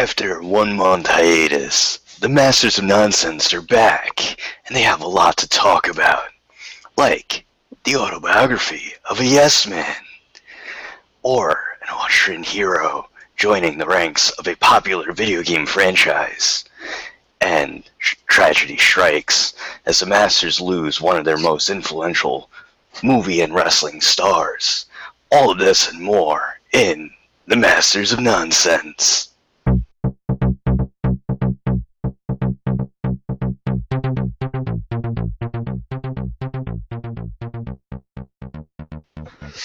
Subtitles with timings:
[0.00, 5.36] After one month hiatus, the Masters of Nonsense are back, and they have a lot
[5.36, 6.30] to talk about.
[6.96, 7.44] Like
[7.84, 9.96] the autobiography of a yes man,
[11.22, 16.64] or an Austrian hero joining the ranks of a popular video game franchise.
[17.42, 17.84] And
[18.26, 19.52] tragedy strikes
[19.84, 22.48] as the Masters lose one of their most influential
[23.02, 24.86] movie and wrestling stars.
[25.30, 27.10] All of this and more in
[27.46, 29.29] The Masters of Nonsense.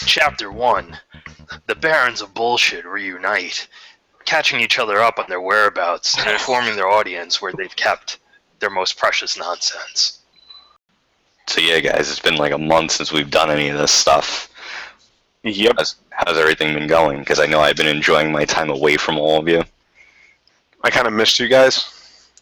[0.06, 0.98] Chapter 1
[1.68, 3.68] The Barons of Bullshit reunite,
[4.26, 8.20] catching each other up on their whereabouts and informing their audience where they've kept
[8.60, 10.20] their most precious nonsense.
[11.48, 14.50] So yeah, guys, it's been like a month since we've done any of this stuff.
[15.44, 15.76] Yep.
[15.78, 17.20] How's, how's everything been going?
[17.20, 19.64] Because I know I've been enjoying my time away from all of you.
[20.84, 21.92] I kind of missed you guys.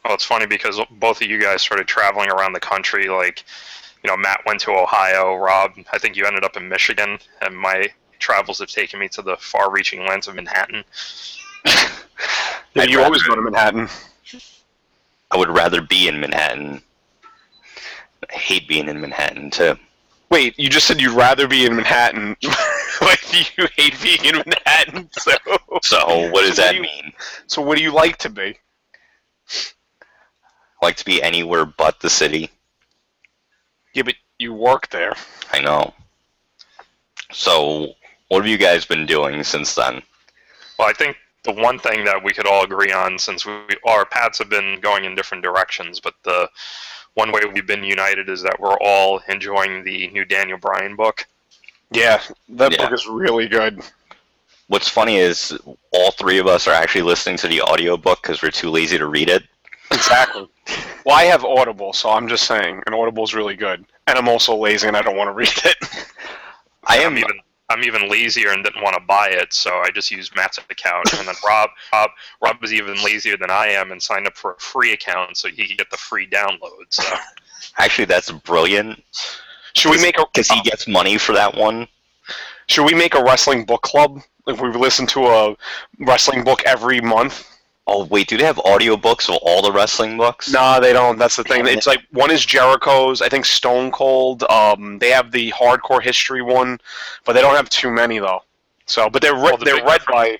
[0.03, 3.09] Well, it's funny because both of you guys started traveling around the country.
[3.09, 3.43] Like,
[4.03, 5.35] you know, Matt went to Ohio.
[5.35, 7.87] Rob, I think you ended up in Michigan, and my
[8.19, 10.83] travels have taken me to the far-reaching lands of Manhattan.
[12.75, 13.87] Yeah, I'd you always go to Manhattan.
[15.29, 16.81] I would rather be in Manhattan.
[18.27, 19.77] I hate being in Manhattan too.
[20.31, 22.35] Wait, you just said you'd rather be in Manhattan,
[22.99, 25.07] but you hate being in Manhattan.
[25.11, 25.33] So,
[25.83, 27.13] So what does So that do you- mean?
[27.45, 28.57] so what do you like to be?
[29.51, 32.49] I like to be anywhere but the city.
[33.93, 35.13] Yeah, but you work there.
[35.51, 35.93] I know.
[37.31, 37.93] So
[38.27, 40.01] what have you guys been doing since then?
[40.77, 43.53] Well, I think the one thing that we could all agree on, since we,
[43.85, 46.49] our paths have been going in different directions, but the
[47.15, 51.25] one way we've been united is that we're all enjoying the new Daniel Bryan book.
[51.91, 52.77] Yeah, that Yeah.
[52.77, 53.81] book is really good.
[54.67, 55.55] What's funny is
[55.91, 59.05] all three of us are actually listening to the audiobook because we're too lazy to
[59.05, 59.43] read it.
[59.91, 60.47] Exactly.
[61.05, 63.85] well, I have Audible, so I'm just saying, and Audible's really good.
[64.07, 65.77] And I'm also lazy, and I don't want to read it.
[66.85, 67.39] I I'm even
[67.69, 71.13] I'm even lazier and didn't want to buy it, so I just used Matt's account.
[71.17, 72.09] And then Rob Rob
[72.41, 75.47] Rob was even lazier than I am and signed up for a free account so
[75.47, 76.85] he could get the free download.
[76.89, 77.03] So
[77.77, 79.01] actually that's brilliant
[79.73, 81.87] Should we make a because he gets money for that one.
[82.67, 84.21] Should we make a wrestling book club?
[84.45, 85.55] Like we listen to a
[85.99, 87.47] wrestling book every month?
[87.85, 90.51] Oh wait, do they have audiobooks of all the wrestling books?
[90.51, 91.17] No, they don't.
[91.19, 91.67] That's the thing.
[91.67, 93.21] It's like one is Jericho's.
[93.21, 94.43] I think Stone Cold.
[94.43, 96.79] Um, they have the hardcore history one,
[97.25, 98.41] but they don't have too many though.
[98.85, 100.39] So, but they're re- Well, the they're read difference- by.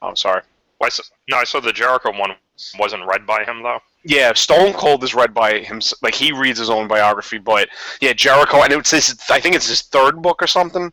[0.00, 0.42] Oh, I'm sorry.
[0.78, 2.34] Why s- no, I saw the Jericho one
[2.78, 3.80] wasn't read by him though.
[4.04, 5.80] Yeah, Stone Cold is read by him.
[6.00, 7.68] Like he reads his own biography, but
[8.00, 9.20] yeah, Jericho, and it's his.
[9.30, 10.90] I think it's his third book or something.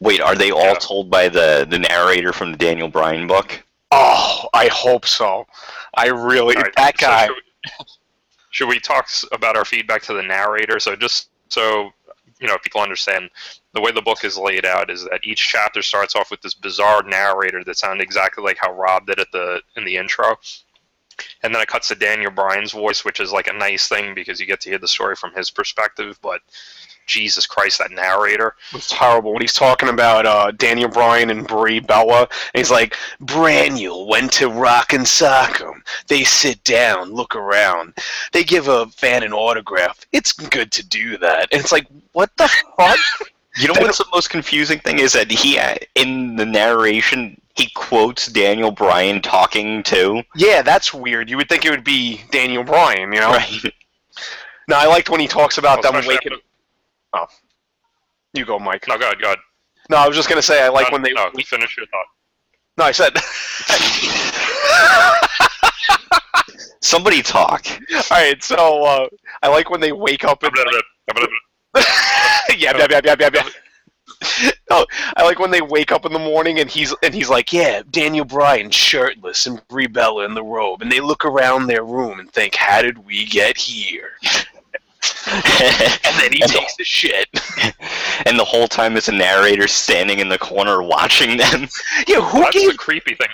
[0.00, 0.74] Wait, are they all Yeah.
[0.80, 3.62] told by the the narrator from the Daniel Bryan book?
[3.96, 5.46] Oh, I hope so.
[5.94, 7.26] I really All right, that so guy.
[7.26, 7.72] should, we,
[8.50, 10.80] should we talk about our feedback to the narrator?
[10.80, 11.92] So just so
[12.40, 13.30] you know, people understand
[13.72, 16.54] the way the book is laid out is that each chapter starts off with this
[16.54, 20.36] bizarre narrator that sounds exactly like how Rob did at the in the intro.
[21.44, 24.40] And then it cuts to Daniel Bryan's voice, which is like a nice thing because
[24.40, 26.18] you get to hear the story from his perspective.
[26.20, 26.40] But
[27.06, 28.54] Jesus Christ, that narrator!
[28.72, 32.20] It's horrible when he's talking about uh, Daniel Bryan and Brie Bella.
[32.22, 32.28] And
[32.60, 35.82] he's like, Braniel went to Rock and Sock 'em.
[36.08, 37.94] They sit down, look around.
[38.32, 40.00] They give a fan an autograph.
[40.12, 41.48] It's good to do that.
[41.52, 42.98] And it's like, what the fuck?
[43.56, 47.70] You know what's the most confusing thing is that he uh, in the narration he
[47.76, 50.24] quotes Daniel Bryan talking to.
[50.34, 51.30] yeah, that's weird.
[51.30, 53.30] You would think it would be Daniel Bryan, you know?
[53.30, 53.72] Right.
[54.66, 56.32] No, I liked when he talks about Well, them waking.
[57.14, 57.26] Oh,
[58.32, 58.86] you go, Mike.
[58.88, 59.38] No, go ahead, go ahead.
[59.88, 61.12] No, I was just gonna say I like no, when they.
[61.12, 62.06] no, we, finish your thought.
[62.76, 63.16] No, I said.
[66.80, 67.66] Somebody talk.
[67.94, 69.08] All right, so uh,
[69.42, 71.82] I like when they wake up and yeah,
[72.56, 73.48] yeah, yeah, yeah, yeah, yeah.
[74.70, 74.86] No,
[75.16, 77.82] I like when they wake up in the morning and he's and he's like, yeah,
[77.90, 82.18] Daniel Bryan shirtless and Brie Bella in the robe, and they look around their room
[82.20, 84.10] and think, how did we get here?
[86.06, 87.28] And then he And the- takes a shit.
[88.26, 91.68] and the whole time it's a narrator standing in the corner watching them.
[92.06, 92.70] Yeah, who That's gave?
[92.70, 93.28] the creepy thing.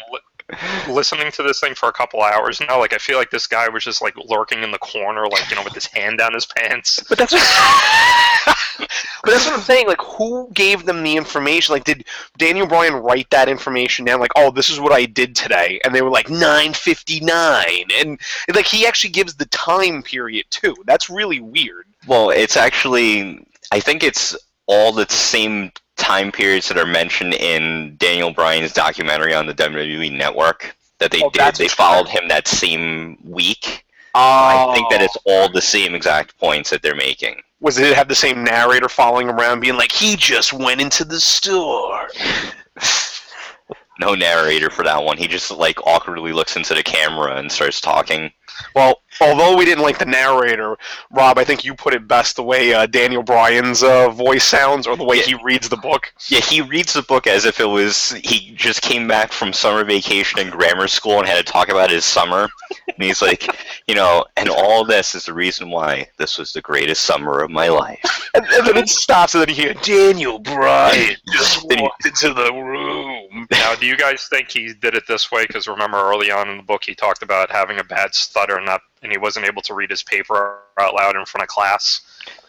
[0.89, 3.47] Li- Listening to this thing for a couple hours now, like I feel like this
[3.47, 6.35] guy was just like lurking in the corner, like you know, with his hand down
[6.35, 7.03] his pants.
[7.09, 7.43] But that's what,
[8.79, 9.87] but that's what I'm saying.
[9.87, 11.73] Like, who gave them the information?
[11.73, 12.05] Like, did
[12.39, 14.21] Daniel Bryan write that information down?
[14.21, 18.21] Like, oh, this is what I did today, and they were like 9:59, and
[18.55, 20.75] like he actually gives the time period too.
[20.87, 21.87] That's really weird.
[22.07, 24.37] Well, it's actually I think it's
[24.67, 25.73] all the same
[26.11, 30.75] time periods that are mentioned in Daniel Bryan's documentary on the WWE network.
[30.99, 31.55] that they Oh, did.
[31.55, 33.87] They followed him that same week.
[34.15, 35.31] Oh, I think that it's oh.
[35.45, 37.41] all the same exact points that they're making.
[37.61, 41.21] was it have the same narrator following around, being like, "He just went into the
[41.21, 42.09] store."
[44.01, 45.19] No narrator for that one.
[45.19, 48.33] He just like awkwardly looks into the camera and starts talking.
[48.75, 50.77] Well, although we didn't like the narrator,
[51.11, 54.87] Rob, I think you put it best the way uh, Daniel Bryan's uh, voice sounds,
[54.87, 55.23] or the way Yeah.
[55.23, 56.13] he reads the book.
[56.29, 59.85] Yeah, he reads the book as if it was he just came back from summer
[59.85, 62.49] vacation in grammar school and had to talk about his summer.
[62.87, 63.47] And he's like,
[63.87, 67.51] you know, and all this is the reason why this was the greatest summer of
[67.51, 68.29] my life.
[68.35, 72.53] And, and then it stops, and then you hear Daniel Bryan just walked into the
[72.53, 73.10] room.
[73.51, 75.47] Now, do you guys think he did it this way?
[75.47, 78.67] Because remember, early on in the book, he talked about having a bad stutter and
[78.67, 82.01] not, and he wasn't able to read his paper out loud in front of class.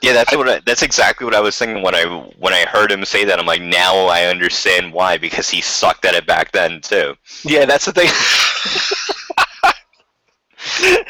[0.01, 2.03] Yeah, that's what I, that's exactly what I was thinking when I
[2.39, 3.39] when I heard him say that.
[3.39, 7.15] I'm like, now I understand why because he sucked at it back then too.
[7.43, 8.09] Yeah, that's the thing.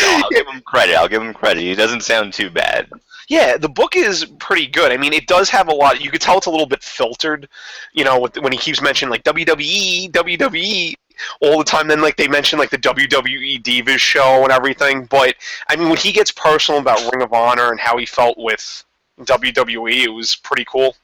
[0.00, 0.96] No, I'll give him credit.
[0.96, 1.62] I'll give him credit.
[1.62, 2.88] He doesn't sound too bad.
[3.32, 4.92] Yeah, the book is pretty good.
[4.92, 6.04] I mean, it does have a lot.
[6.04, 7.48] You could tell it's a little bit filtered,
[7.94, 10.94] you know, with, when he keeps mentioning like WWE, WWE
[11.40, 11.88] all the time.
[11.88, 15.06] Then like they mention like the WWE Divas show and everything.
[15.06, 15.36] But
[15.70, 18.84] I mean, when he gets personal about Ring of Honor and how he felt with
[19.20, 20.94] WWE, it was pretty cool.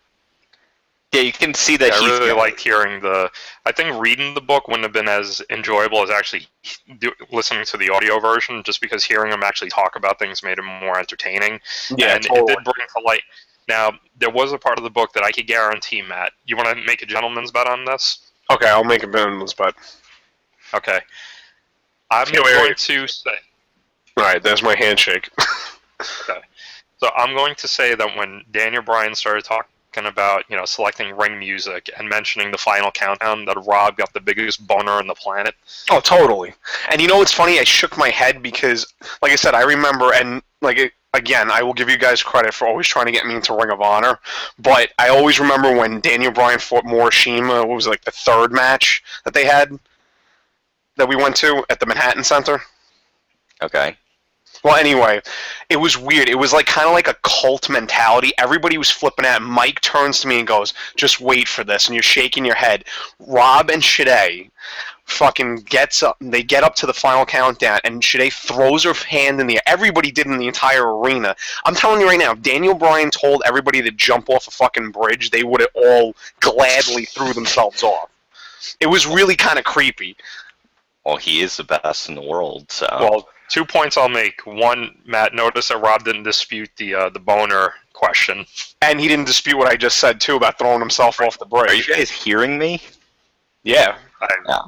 [1.13, 3.31] Yeah, you can see that I he's really liked hearing the.
[3.65, 6.47] I think reading the book wouldn't have been as enjoyable as actually
[6.99, 10.59] do, listening to the audio version, just because hearing him actually talk about things made
[10.59, 11.61] him more entertaining.
[11.97, 13.23] Yeah, and it did bring to light.
[13.69, 16.33] Now, there was a part of the book that I could guarantee, Matt.
[16.47, 18.31] You want to make a gentleman's bet on this?
[18.51, 19.75] Okay, I'll make a bonus, but
[20.75, 21.01] Okay.
[22.11, 22.77] I'm Yeah, wait, going wait.
[22.79, 23.31] to say.
[24.17, 25.29] all right, there's my handshake.
[26.31, 26.39] Okay.
[26.99, 31.17] So I'm going to say that when Daniel Bryan started talking about, you know, selecting
[31.17, 35.15] ring music and mentioning the final countdown, that Rob got the biggest boner on the
[35.15, 35.55] planet.
[35.91, 36.55] Oh, totally.
[36.91, 37.59] And you know what's funny?
[37.59, 38.87] I shook my head because,
[39.23, 42.55] like I said, I remember, and like it, again, I will give you guys credit
[42.55, 44.19] for always trying to get me into Ring of Honor.
[44.59, 47.67] But I always remember when Daniel Bryan fought Morishima.
[47.67, 49.79] What was it, like the third match that they had
[50.97, 52.61] that we went to at the Manhattan Center?
[53.63, 53.97] okay.
[54.65, 55.21] Well, anyway,
[55.69, 56.29] it was weird.
[56.29, 58.33] It was like kind of like a cult mentality.
[58.39, 59.43] Everybody was flipping out.
[59.43, 62.85] Mike turns to me and goes, "Just wait for this," and you're shaking your head.
[63.21, 64.51] Rob and Shade
[65.05, 66.17] fucking gets up.
[66.21, 69.63] They get up to the final countdown, and Shade throws her hand in the air.
[69.67, 71.35] Everybody did in the entire arena.
[71.65, 74.91] I'm telling you right now, if Daniel Bryan told everybody to jump off a fucking
[74.91, 78.11] bridge, they would have all gladly threw themselves off.
[78.81, 80.17] It was really kind of creepy.
[81.05, 84.47] Well, he is the best in the world, so Well, two points I'll make.
[84.47, 88.47] One, Matt, notice that Rob didn't dispute the uh, the boner question.
[88.83, 91.71] And he didn't dispute what I just said too about throwing himself off the bridge.
[91.71, 92.81] are you guys hearing me?
[93.65, 93.97] Yeah.
[94.21, 94.59] I, Yeah.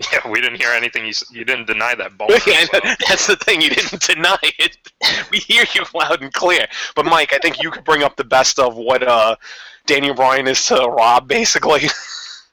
[0.14, 1.04] yeah, we didn't hear anything.
[1.04, 2.36] You, you didn't deny that boner.
[2.46, 3.60] Yeah, so- that's the thing.
[3.60, 4.78] You didn't deny it.
[5.30, 6.66] We hear you loud and clear.
[6.96, 9.36] But Mike, I think you could bring up the best of what uh,
[9.84, 11.82] Daniel Bryan is to Rob, basically.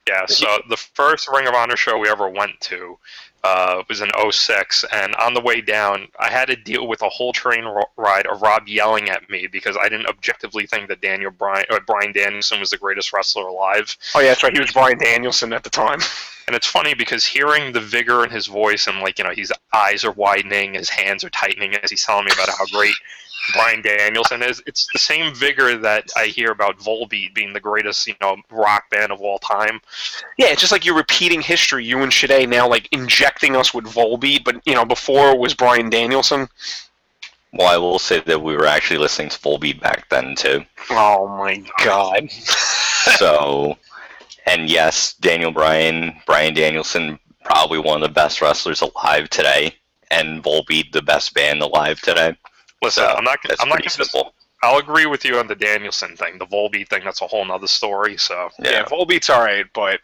[0.08, 2.96] Yeah, so the first Ring of Honor show we ever went to
[3.44, 7.08] uh, was in 06, and on the way down, I had to deal with a
[7.08, 11.00] whole train ro- ride of Rob yelling at me because I didn't objectively think that
[11.00, 13.96] Daniel Bryan, or Brian Danielson was the greatest wrestler alive.
[14.14, 14.52] Oh yeah, that's right.
[14.52, 16.00] He was Brian Danielson at the time.
[16.48, 19.52] And it's funny because hearing the vigor in his voice and like you know his
[19.74, 22.94] eyes are widening, his hands are tightening as he's telling me about how great
[23.52, 24.62] Brian Danielson is.
[24.66, 28.90] It's the same vigor that I hear about Volbeat being the greatest you know rock
[28.90, 29.80] band of all time.
[30.36, 31.84] Yeah, it's just like you're repeating history.
[31.84, 35.54] You and Shade now like injecting us with Volbeat, but you know before it was
[35.54, 36.48] Brian Danielson.
[37.52, 40.64] Well, I will say that we were actually listening to Volbeat back then too.
[40.90, 42.30] Oh my god.
[43.16, 43.78] So,
[44.44, 49.76] and yes, Daniel Bryan, Brian Danielson, probably one of the best wrestlers alive today,
[50.10, 52.36] and Volbeat, the best band alive today.
[52.82, 53.42] Listen, So, I'm not.
[53.42, 53.90] gonna- That's I'm not going to.
[54.04, 54.34] simple.
[54.62, 56.38] I'll agree with you on the Danielson thing.
[56.38, 58.16] The Volbeat thing, that's a whole nother story.
[58.16, 58.84] So Yeah, Yeah.
[58.84, 60.00] Volbeat's all right, but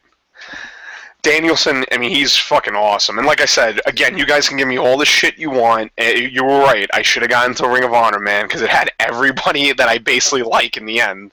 [1.22, 3.16] Danielson, I mean, he's fucking awesome.
[3.18, 5.90] And like I said, again, you guys can give me all the shit you want.
[5.96, 6.88] Eh, You were right.
[6.92, 9.98] I should have gotten to Ring of Honor, man, because it had everybody that I
[9.98, 11.32] basically like in the end.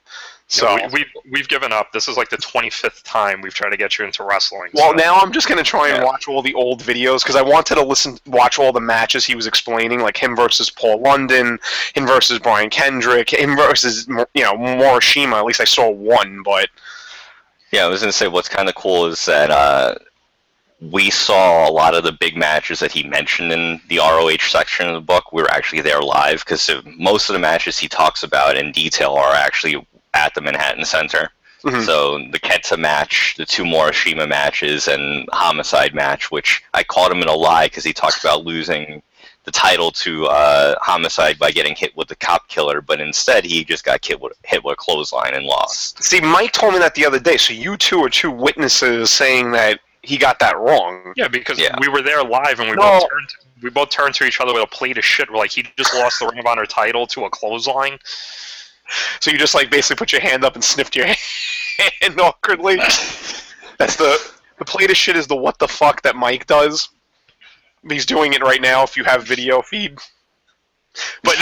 [0.54, 1.94] So, Yeah, we, we've we've given up.
[1.94, 4.70] This is like the 25th time we've tried to get you into wrestling.
[4.74, 6.04] well, so- now I'm just gonna try and Yeah.
[6.04, 9.34] watch all the old videos because I wanted to listen, watch all the matches he
[9.34, 11.58] was explaining, like him versus Paul London,
[11.94, 15.38] him versus Brian Kendrick, him versus you know Morishima.
[15.38, 16.68] At least I saw one, but
[17.72, 19.96] Yeah, I was gonna say what's kind of cool is that uh,
[20.82, 24.88] we saw a lot of the big matches that he mentioned in the ROH section
[24.90, 25.32] of the book.
[25.32, 29.14] We were actually there live because most of the matches he talks about in detail
[29.14, 31.30] are actually at the Manhattan Center.
[31.64, 31.86] Mhm.
[31.86, 37.22] So the Kenta match, the two Morishima matches, and Homicide match, which I called him
[37.22, 39.04] in a lie because he talked about losing
[39.44, 43.64] the title to uh, Homicide by getting hit with the cop killer, but instead he
[43.64, 46.04] just got hit with, hit with a clothesline and lost.
[46.04, 47.38] See, Mike told me that the other day.
[47.38, 51.14] So you two are two witnesses saying that he got that wrong.
[51.16, 51.76] Yeah, because Yeah.
[51.80, 52.82] we were there live and we No.
[53.00, 53.30] both turned
[53.62, 55.30] we both turned to each other with a plate of shit.
[55.30, 58.00] We're like, he just lost the Ring of Honor title to a clothesline.
[59.20, 61.06] So you just like basically put your hand up and sniffed your
[62.02, 62.78] hand awkwardly.
[63.78, 64.18] That's the
[64.58, 66.90] the plate of shit is the what the fuck that Mike does.
[67.90, 68.84] He's doing it right now.
[68.84, 69.98] If you have video feed,
[71.24, 71.36] but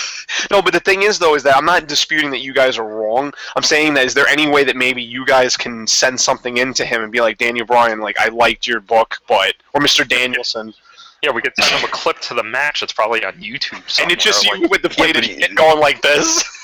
[0.50, 0.62] no.
[0.62, 3.32] But the thing is, though, is that I'm not disputing that you guys are wrong.
[3.56, 6.72] I'm saying that is there any way that maybe you guys can send something in
[6.74, 10.08] to him and be like, Daniel Bryan, like I liked your book, but or Mr.
[10.08, 10.72] Danielson,
[11.22, 12.82] Yeah, we could send him a clip to the match.
[12.82, 13.74] It's probably on YouTube.
[13.74, 14.14] and Somewhere.
[14.14, 16.42] it's just like, you with the plate of shit going like this.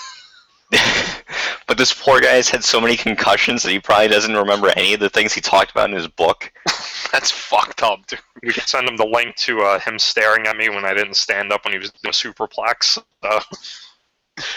[1.67, 4.95] but this poor guy has had so many concussions that he probably doesn't remember any
[4.95, 6.53] of the things he talked about in his book.
[7.13, 8.21] That's fucked up, dude.
[8.43, 11.15] we could send him the link to uh, him staring at me when I didn't
[11.15, 12.99] stand up when he was doing a superplex.
[13.23, 13.41] Uh,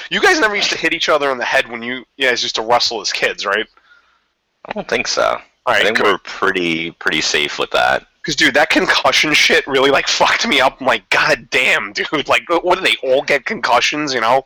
[0.09, 2.43] You guys never used to hit each other on the head when you, you guys
[2.43, 3.65] used to wrestle as kids, right?
[4.65, 5.23] I don't think so.
[5.65, 8.05] All I think we're pretty pretty safe with that.
[8.21, 10.79] Because dude, that concussion shit really like fucked me up.
[10.79, 12.07] I'm like, god damn, dude.
[12.27, 14.13] Like, what do they all get concussions?
[14.13, 14.45] You know?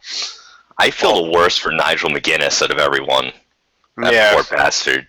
[0.78, 3.32] I feel the worst for Nigel McGuinness out of everyone.
[3.98, 5.08] That yeah, poor bastard.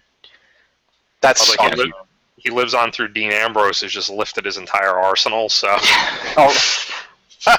[1.21, 1.93] that's although he,
[2.37, 5.49] he lives on through Dean Ambrose has just lifted his entire arsenal.
[5.49, 5.69] So
[6.37, 6.57] oh,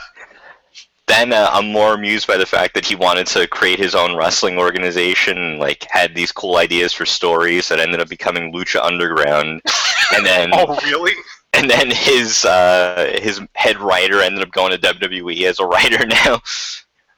[1.08, 4.18] Then uh, I'm more amused by the fact that he wanted to create his own
[4.18, 9.62] wrestling organization, like had these cool ideas for stories that ended up becoming Lucha Underground,
[10.16, 11.14] and then oh really?
[11.54, 16.06] and then his uh, his head writer ended up going to WWE as a writer
[16.06, 16.42] now.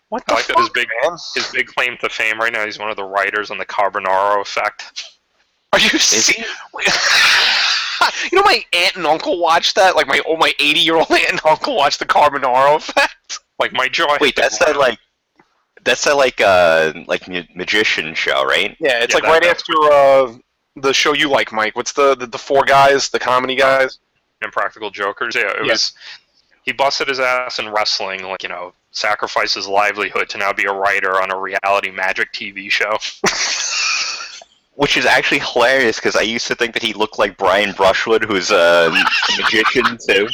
[0.09, 1.11] What I the like that fuck, his big man?
[1.35, 4.41] his big claim to fame right now, he's one of the writers on the Carbonaro
[4.41, 5.03] Effect.
[5.73, 6.37] Are you serious?
[8.31, 9.95] you know, my aunt and uncle watched that.
[9.95, 13.39] Like my oh, my 80 year old aunt and uncle watched the Carbonaro Effect.
[13.59, 14.17] Like my jaw.
[14.19, 14.97] Wait, that's that like
[15.83, 18.75] that's that like uh like magician show, right?
[18.79, 20.37] Yeah, it's Yeah, like that- right that- after uh,
[20.75, 21.75] the show you like, Mike.
[21.75, 23.99] What's the, the the four guys, the comedy guys?
[24.41, 25.35] Impractical Jokers.
[25.35, 25.73] Yeah, it Yeah.
[25.73, 25.93] was.
[26.63, 30.65] He busted his ass in wrestling, like you know, sacrificed his livelihood to now be
[30.65, 32.97] a writer on a reality magic TV show.
[34.75, 38.23] Which is actually hilarious because I used to think that he looked like Brian Brushwood,
[38.23, 38.89] who's a
[39.37, 40.27] magician too.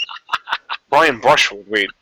[0.89, 1.65] Brian Brushwood.
[1.67, 1.89] Wait.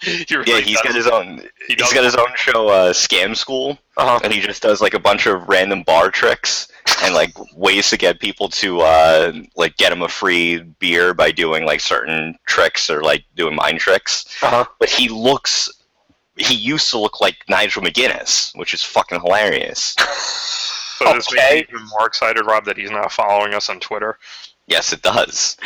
[0.00, 1.38] He really Yeah, he's does- got his own.
[1.38, 4.20] he He's does- got his own show, uh, Scam School, Uh huh.
[4.22, 6.68] and he just does like a bunch of random bar tricks
[7.02, 11.32] and like ways to get people to uh, like get him a free beer by
[11.32, 14.26] doing like certain tricks or like doing mind tricks.
[14.40, 14.64] Uh huh.
[14.78, 15.68] But he looks.
[16.38, 19.94] He used to look like Nigel McGuinness, which is fucking hilarious.
[20.98, 21.54] So this makes Okay.
[21.60, 24.18] me even more excited, Rob, that he's not following us on Twitter.
[24.66, 25.56] Yes, it does.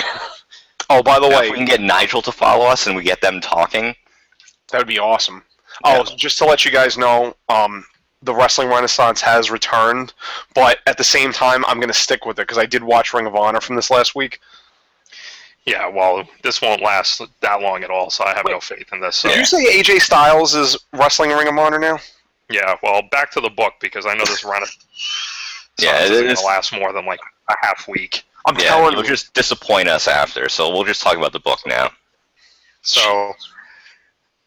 [0.90, 3.02] Oh, by the Now, way, if we can get Nigel to follow us and we
[3.02, 3.94] get them talking,
[4.70, 5.42] That would be awesome.
[5.84, 7.84] Oh, just to let you guys know, um,
[8.22, 10.12] the Wrestling Renaissance has returned,
[10.54, 13.12] but at the same time, I'm going to stick with it because I did watch
[13.14, 14.38] Ring of Honor from this last week.
[15.64, 19.00] Yeah, well, this won't last that long at all, so I have no faith in
[19.00, 19.16] this.
[19.16, 19.28] So.
[19.28, 21.98] Did you say AJ Styles is wrestling Ring of Honor now?
[22.50, 24.62] Yeah, well, back to the book because I know this run
[25.80, 28.24] Yeah, is it going to last more than like a half week.
[28.46, 29.08] I'm yeah, telling you'll you.
[29.08, 30.48] just disappoint us after.
[30.48, 31.90] So we'll just talk about the book now.
[32.82, 33.32] So,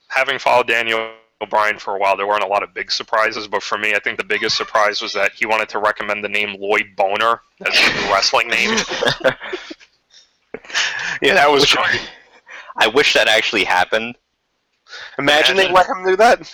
[0.10, 1.14] having followed Daniel
[1.50, 4.00] Bryan for a while, there weren't a lot of big surprises, but for me, I
[4.00, 7.78] think the biggest surprise was that he wanted to recommend the name Lloyd Boner as
[7.78, 8.78] a wrestling name.
[11.22, 11.62] Yeah, that was.
[11.64, 12.02] Which-
[12.78, 14.18] I wish that actually happened.
[15.18, 16.52] Imagine they let him do that.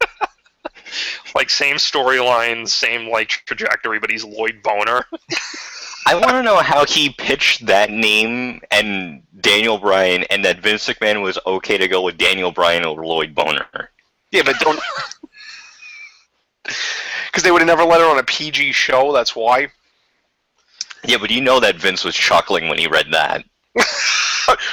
[1.34, 5.04] like same storyline, same like trajectory, but he's Lloyd Boner.
[6.06, 10.88] I want to know how he pitched that name and Daniel Bryan, and that Vince
[10.88, 13.66] McMahon was okay to go with Daniel Bryan over Lloyd Boner.
[14.30, 14.80] Yeah, but don't.
[17.26, 19.12] Because they would have never let her on a PG show.
[19.12, 19.68] That's why.
[21.04, 23.44] Yeah, but you know that Vince was chuckling when he read that.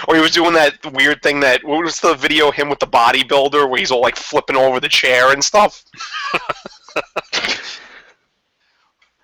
[0.08, 2.80] Or he was doing that weird thing that what was the video of him with
[2.80, 5.84] the bodybuilder where he's all like flipping over the chair and stuff.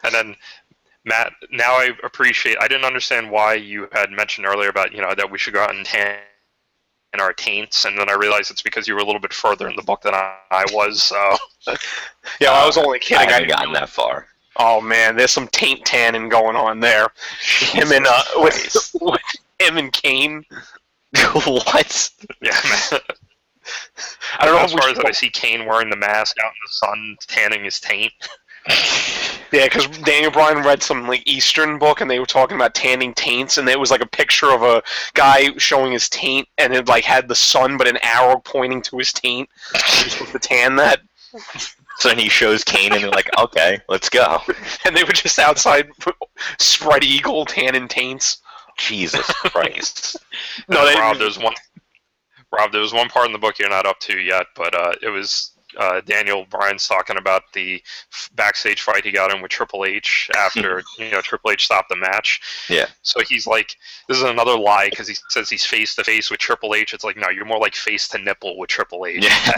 [0.03, 0.35] And then
[1.05, 2.57] Matt, now I appreciate.
[2.61, 5.61] I didn't understand why you had mentioned earlier about you know that we should go
[5.61, 6.17] out and tan
[7.13, 9.69] in our taints, and then I realized it's because you were a little bit further
[9.69, 11.03] in the book than I, I was.
[11.03, 11.37] So
[12.39, 13.27] Yeah, I was only kidding.
[13.27, 14.27] I haven't gotten that far.
[14.57, 17.07] Oh man, there's some taint tanning going on there.
[17.41, 19.21] Him and uh, with, with
[19.63, 20.43] him and Kane.
[21.33, 22.11] what?
[22.41, 22.59] yeah,
[22.91, 23.01] man.
[24.39, 26.53] I don't know as if far as I see Kane wearing the mask out in
[26.65, 28.11] the sun, tanning his taint.
[29.51, 33.13] Yeah, because Daniel Bryan read some like Eastern book, and they were talking about tanning
[33.13, 34.81] taints, and it was like a picture of a
[35.13, 38.97] guy showing his taint, and it like had the sun, but an arrow pointing to
[38.97, 39.49] his taint.
[39.73, 41.01] You're supposed to tan that,
[41.99, 44.41] So then he shows Kane, and they're like, "Okay, let's go."
[44.85, 45.89] and they were just outside
[46.59, 48.41] spread eagle tanning taints.
[48.83, 50.17] Jesus Christ!
[50.69, 51.55] No, they Rob, there's one.
[52.51, 54.93] Rob, there was one part in the book you're not up to yet, but uh,
[55.01, 59.51] it was uh, Daniel Bryan's talking about the f- backstage fight he got in with
[59.51, 62.41] Triple H after you know Triple H stopped the match.
[62.69, 62.87] Yeah.
[63.01, 63.75] So he's like,
[64.07, 66.93] this is another lie because he says he's face to face with Triple H.
[66.93, 69.23] It's like, no, you're more like face to nipple with Triple H.
[69.23, 69.51] Yeah,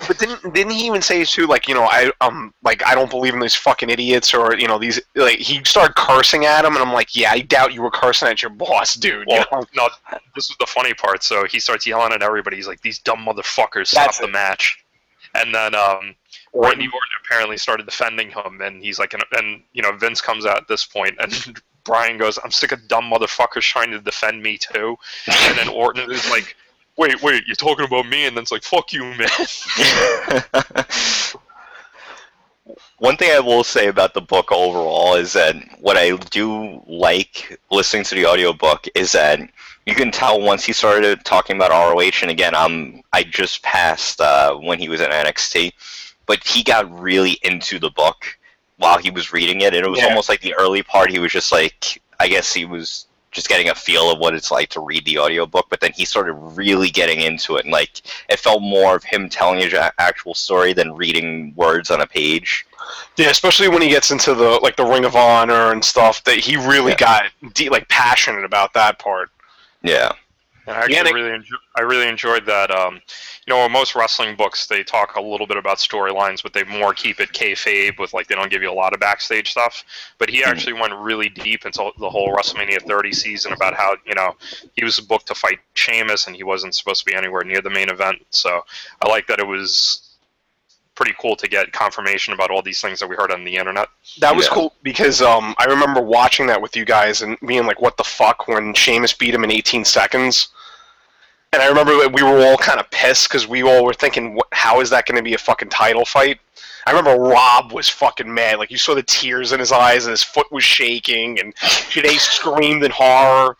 [0.08, 3.10] But didn't didn't he even say too like you know I um like I don't
[3.10, 6.74] believe in these fucking idiots or you know these like he started cursing at him
[6.74, 9.26] and I'm like yeah I doubt you were cursing at your boss dude.
[9.28, 9.88] you Well, know?
[10.12, 11.22] no, this is the funny part.
[11.22, 12.56] So he starts yelling at everybody.
[12.56, 14.81] He's like, "These dumb motherfuckers, That's stop the match!"
[15.34, 16.14] And then um,
[16.52, 20.44] Randy Orton apparently started defending him, and he's like, and, and you know, Vince comes
[20.44, 24.42] out at this point, and Brian goes, "I'm sick of dumb motherfuckers trying to defend
[24.42, 24.96] me too."
[25.48, 26.56] And then Orton is like,
[26.96, 29.28] "Wait, wait, you're talking about me?" And then it's like, "Fuck you, man."
[32.98, 37.58] One thing I will say about the book overall is that what I do like
[37.70, 39.40] listening to the audiobook is that
[39.86, 44.20] you can tell once he started talking about ROH, and again, I'm I just passed
[44.20, 45.72] uh, when he was in NXT,
[46.26, 48.38] but he got really into the book
[48.76, 50.06] while he was reading it, and it was Yeah.
[50.08, 51.10] almost like the early part.
[51.10, 54.50] He was just like, I guess he was just getting a feel of what it's
[54.50, 58.02] like to read the audiobook, but then he started really getting into it, and like
[58.28, 62.66] it felt more of him telling his actual story than reading words on a page.
[63.16, 66.36] Yeah, especially when he gets into the like the Ring of Honor and stuff that
[66.38, 66.96] he really Yeah.
[66.98, 67.24] got
[67.54, 69.30] de- like passionate about that part.
[69.82, 70.12] Yeah.
[70.66, 72.70] And I actually Yeah, they- really, enjo- I really enjoyed that.
[72.70, 73.02] Um,
[73.46, 76.62] you know, in most wrestling books, they talk a little bit about storylines, but they
[76.62, 79.82] more keep it kayfabe with like they don't give you a lot of backstage stuff.
[80.18, 80.46] But he Mhm.
[80.46, 84.36] actually went really deep into the whole WrestleMania 30 season about how you know
[84.76, 87.70] he was booked to fight Sheamus and he wasn't supposed to be anywhere near the
[87.70, 88.24] main event.
[88.30, 88.64] So
[89.04, 90.11] I like that it was
[90.94, 93.88] pretty cool to get confirmation about all these things that we heard on the internet.
[94.20, 94.52] That was Yeah.
[94.54, 98.04] cool because um, I remember watching that with you guys and being like, "What the
[98.04, 100.48] fuck?" when Sheamus beat him in 18 seconds.
[101.54, 104.80] And I remember we were all kind of pissed because we all were thinking, "How
[104.80, 106.38] is that going to be a fucking title fight?"
[106.86, 108.58] I remember Rob was fucking mad.
[108.58, 112.18] Like you saw the tears in his eyes and his foot was shaking, and Janae
[112.18, 113.56] screamed in horror.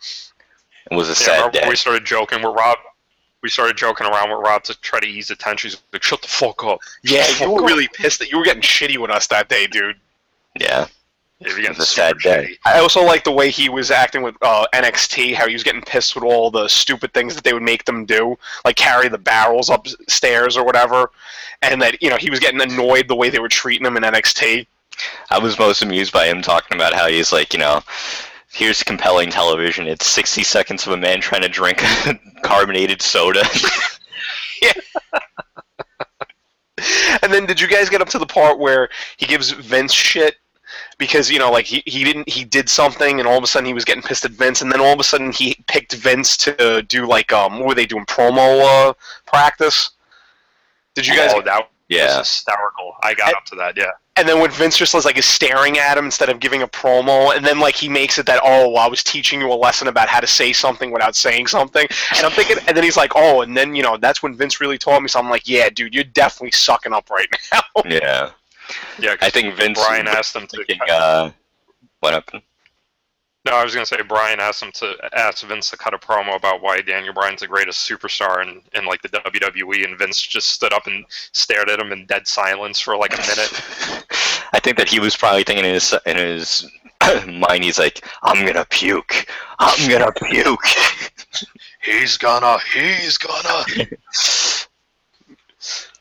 [0.91, 1.65] It was a Yeah, sad day.
[1.69, 2.77] we started joking with Rob.
[3.43, 5.69] We started joking around with Rob to try to ease the tension.
[5.69, 8.61] He's like, "Shut the fuck up." Yeah, you were really pissed that you were getting
[8.63, 9.97] shitty with us that day, dude.
[10.59, 10.87] Yeah.
[11.39, 12.45] Yeah, you're getting It was a sad day.
[12.45, 12.57] shitty.
[12.65, 15.81] I also like the way he was acting with uh, NXT, how he was getting
[15.81, 19.17] pissed with all the stupid things that they would make them do, like carry the
[19.17, 21.11] barrels upstairs or whatever,
[21.61, 24.03] and that you know he was getting annoyed the way they were treating him in
[24.03, 24.65] NXT.
[25.31, 27.81] I was most amused by him talking about how he's like, you know,
[28.53, 29.87] here's compelling television.
[29.87, 31.83] It's 60 seconds of a man trying to drink
[32.43, 33.43] carbonated soda.
[37.21, 40.35] And then did you guys get up to the part where he gives Vince shit
[40.97, 43.65] because you know like he, he didn't he did something and all of a sudden
[43.65, 46.35] he was getting pissed at Vince and then all of a sudden he picked Vince
[46.37, 48.93] to do like um what were they doing promo uh,
[49.25, 49.91] practice?
[50.95, 52.19] Did you guys oh, that yeah.
[52.19, 52.95] hysterical.
[53.03, 53.77] I got up to that.
[53.77, 53.91] Yeah.
[54.15, 56.67] And then when Vince just was like is staring at him instead of giving a
[56.67, 59.87] promo, and then like he makes it that oh I was teaching you a lesson
[59.87, 63.13] about how to say something without saying something, and I'm thinking, and then he's like
[63.15, 65.07] oh, and then you know that's when Vince really taught me.
[65.07, 67.61] So I'm like yeah, dude, you're definitely sucking up right now.
[67.85, 68.31] Yeah.
[68.99, 69.15] yeah.
[69.21, 70.65] I think Vince Brian asked him to.
[70.89, 71.31] uh,
[71.99, 72.43] what happened?
[73.45, 76.35] No, I was gonna say Brian asked him to ask Vince to cut a promo
[76.35, 80.49] about why Daniel Bryan's the greatest superstar in, in like the WWE, and Vince just
[80.49, 81.03] stood up and
[81.33, 83.51] stared at him in dead silence for like a minute.
[84.53, 86.71] I think that he was probably thinking in his in his
[87.27, 89.25] mind, he's like, I'm gonna puke.
[89.59, 90.65] I'm gonna puke.
[91.83, 93.65] he's gonna, he's gonna.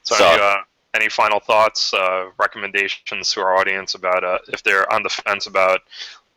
[0.04, 0.56] So, So- any, uh,
[0.94, 5.46] any final thoughts, uh, recommendations to our audience about uh, if they're on the fence
[5.46, 5.80] about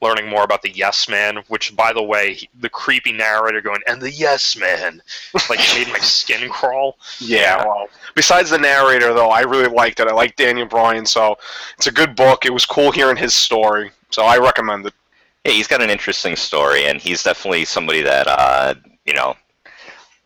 [0.01, 1.37] learning more about the Yes Man?
[1.47, 5.01] Which, by the way, he- the creepy narrator going and the Yes Man,
[5.49, 6.97] like made my skin crawl.
[7.19, 10.07] Yeah, well, besides the narrator, though, I really liked it.
[10.07, 11.37] I like Daniel Bryan, so
[11.77, 12.45] it's a good book.
[12.45, 14.93] It was cool hearing his story, so I recommend it.
[15.45, 18.73] Yeah, he's got an interesting story, and he's definitely somebody that uh,
[19.05, 19.35] you know.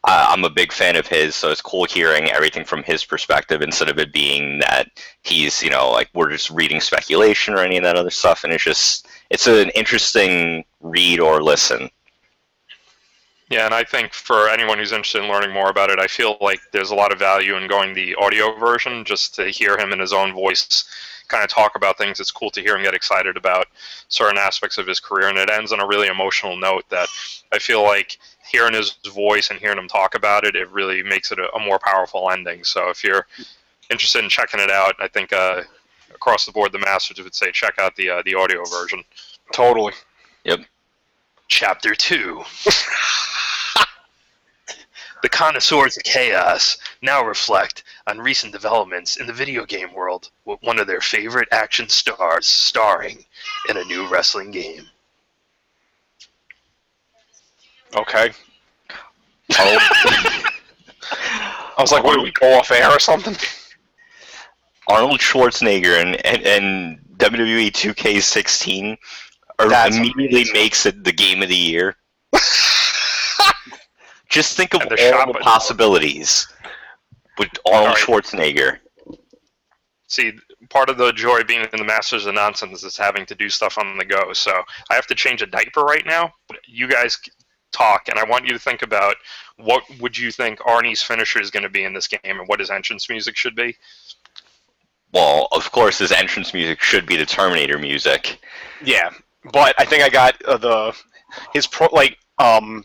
[0.06, 3.62] Uh, I'm a big fan of his, so it's cool hearing everything from his perspective
[3.62, 4.88] instead of it being that
[5.24, 8.46] he's, you know, like we're just reading speculation or any of that other stuff.
[8.46, 11.90] And it's just, it's an interesting read or listen.
[13.50, 16.38] Yeah, and I think for anyone who's interested in learning more about it, I feel
[16.40, 19.92] like there's a lot of value in going the audio version just to hear him
[19.92, 20.86] in his own voice
[21.30, 23.68] kind of talk about things, it's cool to hear him get excited about
[24.10, 27.08] certain aspects of his career, and it ends on a really emotional note that
[27.54, 28.18] I feel like
[28.50, 31.60] hearing his voice and hearing him talk about it, it really makes it a, a
[31.60, 32.64] more powerful ending.
[32.64, 33.26] So if you're
[33.90, 35.62] interested in checking it out, I think uh,
[36.14, 39.04] across the board, the Masters would say check out the uh, the audio version.
[39.54, 39.94] Totally.
[40.44, 40.62] Yep.
[41.48, 42.44] Chapter 2
[45.22, 50.62] The connoisseurs of chaos now reflect on recent developments in the video game world with
[50.62, 53.26] one of their favorite action stars starring
[53.68, 54.88] in a new wrestling game.
[57.96, 58.32] Okay.
[58.92, 59.60] Oh.
[59.60, 59.82] Arnold,
[61.78, 63.36] I was like, what do we go off air or something?
[64.88, 68.98] Arnold Schwarzenegger and, and, and WWE 2K16
[69.60, 70.54] are, immediately amazing.
[70.54, 71.96] makes it the game of the year.
[74.30, 76.48] Just think of And all the the possibilities
[77.38, 77.98] with Arnold Alright.
[77.98, 78.80] Schwarzenegger.
[80.08, 80.34] See,
[80.70, 83.50] part of the joy of being in the Masters of Nonsense is having to do
[83.50, 84.34] stuff on the go.
[84.34, 84.52] So
[84.90, 86.32] I have to change a diaper right now.
[86.68, 87.18] You guys
[87.72, 89.16] talk, and I want you to think about
[89.58, 92.60] what would you think Arnie's finisher is going to be in this game, and what
[92.60, 93.76] his entrance music should be.
[95.12, 98.40] Well, of course, his entrance music should be the Terminator music.
[98.84, 99.10] Yeah,
[99.54, 100.96] but I think I got uh, the
[101.54, 102.84] his pro like um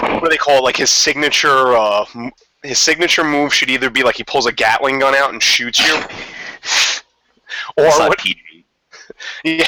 [0.00, 0.64] what do they call it?
[0.64, 4.52] Like his signature uh m- his signature move should either be like he pulls a
[4.52, 5.94] Gatling gun out and shoots you,
[7.76, 8.18] or not what?
[8.18, 8.40] PG.
[9.44, 9.66] Yeah,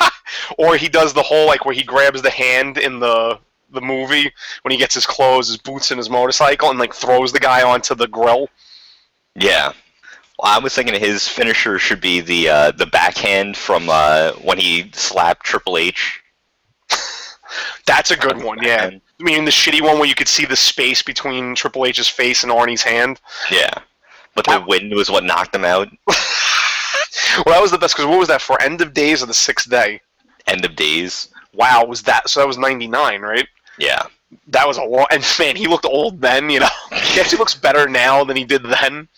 [0.58, 3.38] or he does the whole like where he grabs the hand in the
[3.70, 4.32] the movie
[4.62, 7.62] when he gets his clothes, his boots, and his motorcycle, and like throws the guy
[7.62, 8.48] onto the grill.
[9.34, 9.72] Yeah.
[10.38, 14.58] Well, I was thinking his finisher should be the uh, the backhand from uh, when
[14.58, 16.20] he slapped Triple H.
[17.86, 18.58] That's a good one.
[18.62, 18.90] Yeah,
[19.20, 22.42] I mean the shitty one where you could see the space between Triple H's face
[22.42, 23.20] and Arnie's hand.
[23.50, 23.70] Yeah.
[24.34, 25.88] But the wind was what knocked him out.
[26.06, 28.60] well, that was the best because what was that for?
[28.62, 30.00] End of days or the sixth day?
[30.46, 31.28] End of days.
[31.54, 32.28] Wow, was that?
[32.28, 33.48] So that was ninety nine, right?
[33.78, 34.06] Yeah.
[34.48, 35.06] That was a long.
[35.10, 36.50] And man, he looked old then.
[36.50, 39.08] You know, he actually looks better now than he did then.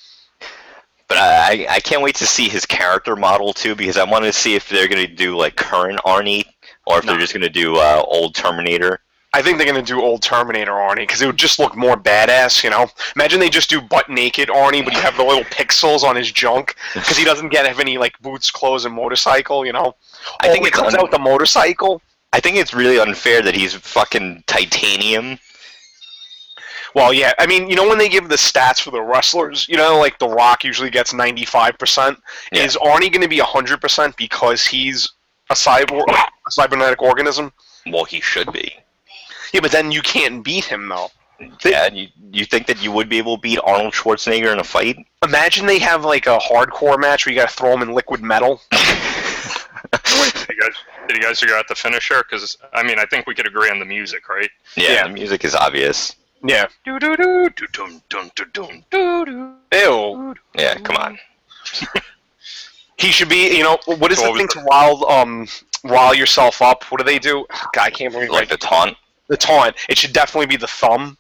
[1.09, 4.33] But I, I can't wait to see his character model too because I want to
[4.33, 6.45] see if they're gonna do like current Arnie
[6.91, 7.13] or if No.
[7.13, 9.01] they're just gonna do uh, old Terminator.
[9.33, 12.65] I think they're gonna do old Terminator Arnie because it would just look more badass.
[12.65, 16.03] You know, imagine they just do butt naked Arnie, but you have the little pixels
[16.03, 19.65] on his junk because he doesn't get have any like boots, clothes, and motorcycle.
[19.65, 19.95] You know,
[20.41, 22.03] I oh, think it comes un- out with the motorcycle.
[22.33, 25.39] I think it's really unfair that he's fucking titanium.
[26.95, 29.77] Well, yeah, I mean, you know when they give the stats for the wrestlers, you
[29.77, 32.19] know, like The Rock usually gets ninety five percent.
[32.51, 32.65] Yeah.
[32.65, 35.13] Is Arnie going to be hundred percent because he's
[35.51, 37.53] a cyber a cybernetic organism?
[37.87, 38.73] Well, he should be.
[39.53, 41.11] Yeah, but then you can't beat him though.
[41.63, 44.59] They- Yeah, you, you think that you would be able to beat Arnold Schwarzenegger in
[44.61, 44.97] a fight?
[45.25, 48.23] Imagine they have like a hardcore match where you got to throw him in liquid
[48.23, 48.61] metal.
[49.93, 50.75] Did you guys,
[51.09, 52.23] did you guys figure out the finisher?
[52.29, 54.51] Because I mean, I think we could agree on the music, right?
[54.77, 55.09] Yeah, Yeah.
[55.09, 56.15] the music is obvious.
[56.45, 56.67] Yeah.
[56.85, 59.55] Do do do do dum dum do dum do do.
[59.73, 60.35] Ew.
[60.55, 61.19] Yeah, come on.
[63.01, 63.57] He should be.
[63.57, 65.49] You know what is So the thing to rile um
[65.85, 66.85] rile yourself up?
[66.85, 67.47] What do they do?
[67.73, 68.35] God, I can't remember.
[68.35, 68.97] Like the taunt.
[69.29, 69.77] the taunt.
[69.89, 71.17] It should definitely be the thumb.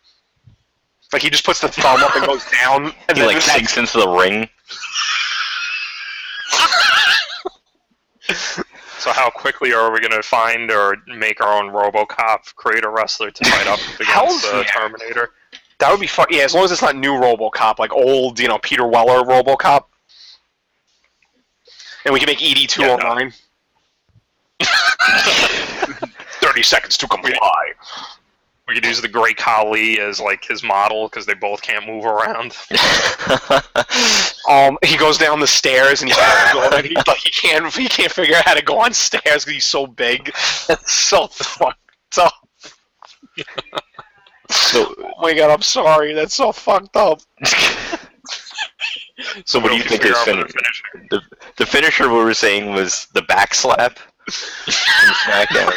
[1.12, 3.78] Like he just puts the thumb up and goes down, and He then like sinks
[3.78, 4.48] into the ring.
[9.00, 12.88] So how quickly are we going to find or make our own RoboCop, create a
[12.90, 14.62] wrestler to fight up against the yeah.
[14.64, 15.30] Terminator?
[15.78, 16.26] That would be fun.
[16.28, 19.84] Yeah, as long as it's not new RoboCop, like old, you know, Peter Weller RoboCop.
[22.04, 23.32] And we can make ED two Yeah, hundred nine.
[26.40, 27.72] Thirty seconds to comply.
[28.68, 32.04] We could use the Great Khali as like his model because they both can't move
[32.04, 32.56] around.
[34.48, 38.10] Um, he goes down the stairs and he's and he, like he can't he can't
[38.10, 40.32] figure out how to go on stairs because he's so big.
[40.66, 42.32] That's so fucked up.
[44.50, 46.14] so, Oh my god, I'm sorry.
[46.14, 47.20] That's so fucked up.
[49.44, 51.22] So what do you think can is figure fin- the finisher- the,
[51.56, 53.98] the finisher we were saying was the back slap
[54.30, 55.72] SmackDown.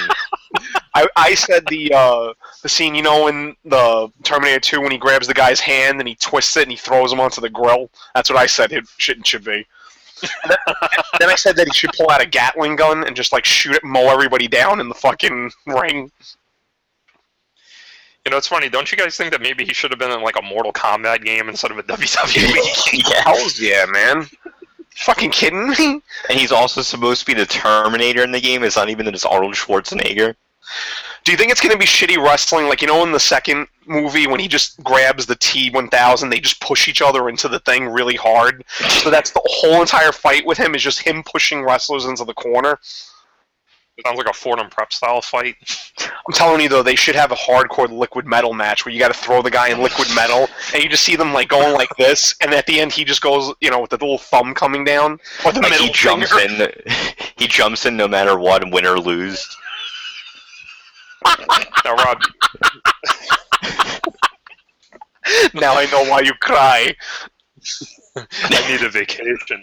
[0.95, 4.97] I, I said the uh, the scene, you know, in the Terminator 2 when he
[4.97, 7.89] grabs the guy's hand and he twists it and he throws him onto the grill.
[8.13, 9.65] That's what I said it shouldn't should be.
[10.47, 10.57] Then,
[11.19, 13.75] then I said that he should pull out a Gatling gun and just like shoot
[13.75, 16.11] it, mow everybody down in the fucking ring.
[18.25, 18.69] You know, it's funny.
[18.69, 21.25] Don't you guys think that maybe he should have been in like a Mortal Kombat
[21.25, 23.09] game instead of a WWE?
[23.12, 23.23] yeah.
[23.23, 24.27] Hells yeah, man.
[24.95, 26.01] Fucking kidding me?
[26.29, 28.63] And he's also supposed to be the Terminator in the game.
[28.63, 30.36] It's not even that it's Arnold Schwarzenegger.
[31.23, 32.67] Do you think it's going to be shitty wrestling?
[32.67, 36.62] Like, you know, in the second movie when he just grabs the T1000, they just
[36.62, 38.63] push each other into the thing really hard.
[38.67, 42.33] So that's the whole entire fight with him is just him pushing wrestlers into the
[42.33, 42.79] corner.
[44.01, 45.56] Sounds like a Fordham prep style fight.
[45.99, 49.10] I'm telling you though, they should have a hardcore liquid metal match where you got
[49.10, 51.95] to throw the guy in liquid metal, and you just see them like going like
[51.97, 54.84] this, and at the end he just goes, you know, with the little thumb coming
[54.84, 56.65] down, or the Like middle he jumps finger.
[56.65, 56.71] in.
[57.36, 59.45] He jumps in no matter what, win or lose.
[61.86, 62.17] Now, Rob,
[65.53, 66.95] Now I know why you cry.
[68.15, 69.62] I need a vacation.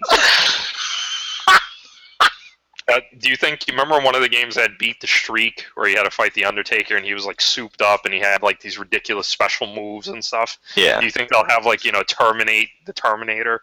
[2.91, 5.89] Uh, do you think you remember one of the games that beat the streak where
[5.89, 8.43] he had to fight the Undertaker and he was like souped up and he had
[8.43, 10.59] like these ridiculous special moves and stuff?
[10.77, 13.63] Yeah, Do you think they'll have like you know terminate the Terminator?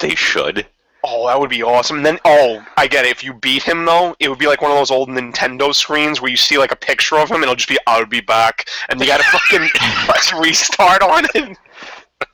[0.00, 0.66] they should.
[1.02, 1.98] Oh, that would be awesome.
[1.98, 3.10] And then, oh, I get it.
[3.10, 6.20] If you beat him, though, it would be like one of those old Nintendo screens
[6.20, 8.68] where you see like a picture of him, and it'll just be "I'll be back,"
[8.88, 11.58] and you gotta fucking restart on it.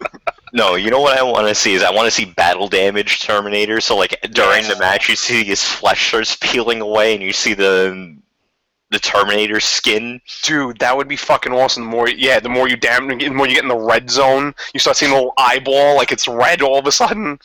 [0.56, 3.20] No, you know what I want to see is I want to see battle damage
[3.20, 3.78] Terminator.
[3.78, 7.52] So like during the match, you see his flesh starts peeling away, and you see
[7.52, 8.16] the
[8.88, 10.18] the Terminator skin.
[10.44, 11.82] Dude, that would be fucking awesome.
[11.84, 14.54] The more, yeah, the more you damage, the more you get in the red zone,
[14.72, 17.38] you start seeing a little eyeball, like it's red all of a sudden.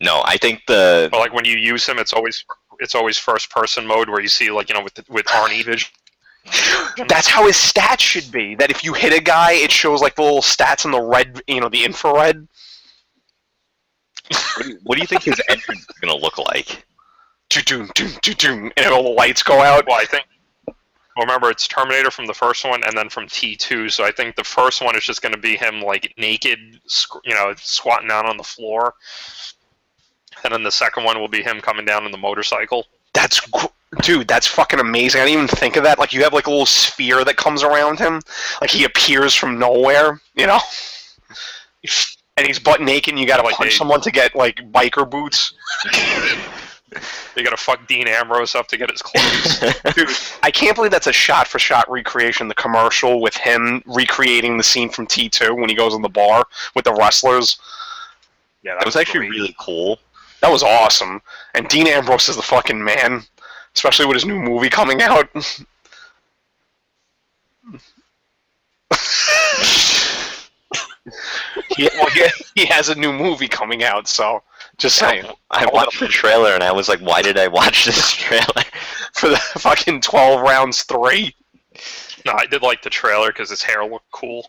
[0.00, 2.44] No, I think the Or like when you use him, it's always
[2.80, 5.64] it's always first person mode where you see like you know with the, with Arnie
[5.64, 5.88] vision.
[7.08, 8.54] That's how his stats should be.
[8.54, 11.40] That if you hit a guy, it shows like the little stats in the red,
[11.46, 12.46] you know, the infrared.
[14.28, 16.84] what do you, what do you think his entrance is gonna look like?
[17.48, 19.86] Doom, doom, doom, doom, and all the lights go out.
[19.86, 20.24] Well, I think.
[21.16, 23.90] Well, remember, it's Terminator from the first one, and then from T2.
[23.90, 26.80] So I think the first one is just going to be him like naked,
[27.24, 28.94] you know, squatting down on the floor,
[30.44, 32.86] and then the second one will be him coming down on the motorcycle.
[33.12, 33.66] That's gr-
[34.02, 34.28] dude.
[34.28, 35.20] That's fucking amazing.
[35.20, 35.98] I didn't even think of that.
[35.98, 38.20] Like you have like a little sphere that comes around him,
[38.60, 40.58] like he appears from nowhere, you know.
[42.36, 43.12] And he's butt naked.
[43.12, 45.54] and You got to Like punch they- someone to get like biker boots.
[47.36, 49.60] You got to fuck Dean Ambrose up to get his clothes.
[49.94, 50.08] Dude,
[50.42, 52.48] I can't believe that's a shot-for-shot recreation.
[52.48, 56.44] The commercial with him recreating the scene from T2 when he goes in the bar
[56.74, 57.60] with the wrestlers.
[58.64, 59.30] yeah, That was actually great.
[59.38, 60.00] really cool.
[60.40, 61.20] That was awesome.
[61.54, 63.22] And Dean Ambrose is the fucking man,
[63.74, 65.28] especially with his new movie coming out.
[71.76, 74.42] he, well, he, he has a new movie coming out, so
[74.78, 75.26] just saying.
[75.50, 78.64] I watched the trailer and I was like, why did I watch this trailer?
[79.14, 81.34] For the fucking 12 rounds 3.
[82.26, 84.46] No, I did like the trailer because his hair looked cool.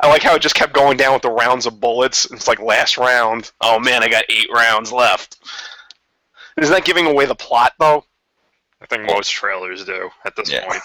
[0.00, 2.24] I like how it just kept going down with the rounds of bullets.
[2.32, 3.52] It's like last round.
[3.60, 5.38] Oh man, I got eight rounds left.
[6.60, 8.04] Isn't that giving away the plot though?
[8.80, 10.66] I think most trailers do at this Yeah.
[10.66, 10.82] point.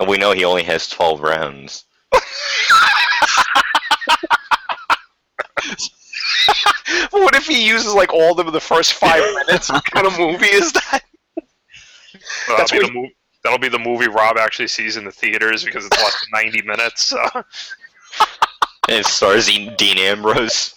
[0.00, 1.84] And we know he only has 12 rounds.
[7.10, 9.70] what if he uses like all of the first five minutes?
[9.70, 11.02] What kind of movie is that?
[12.48, 13.08] That'll be, what the mo-
[13.44, 16.62] that'll be the movie Rob actually sees in the theaters because it's less than 90
[16.66, 17.04] minutes.
[17.06, 17.18] So.
[18.92, 20.74] And it stars Dean Dean Ambrose.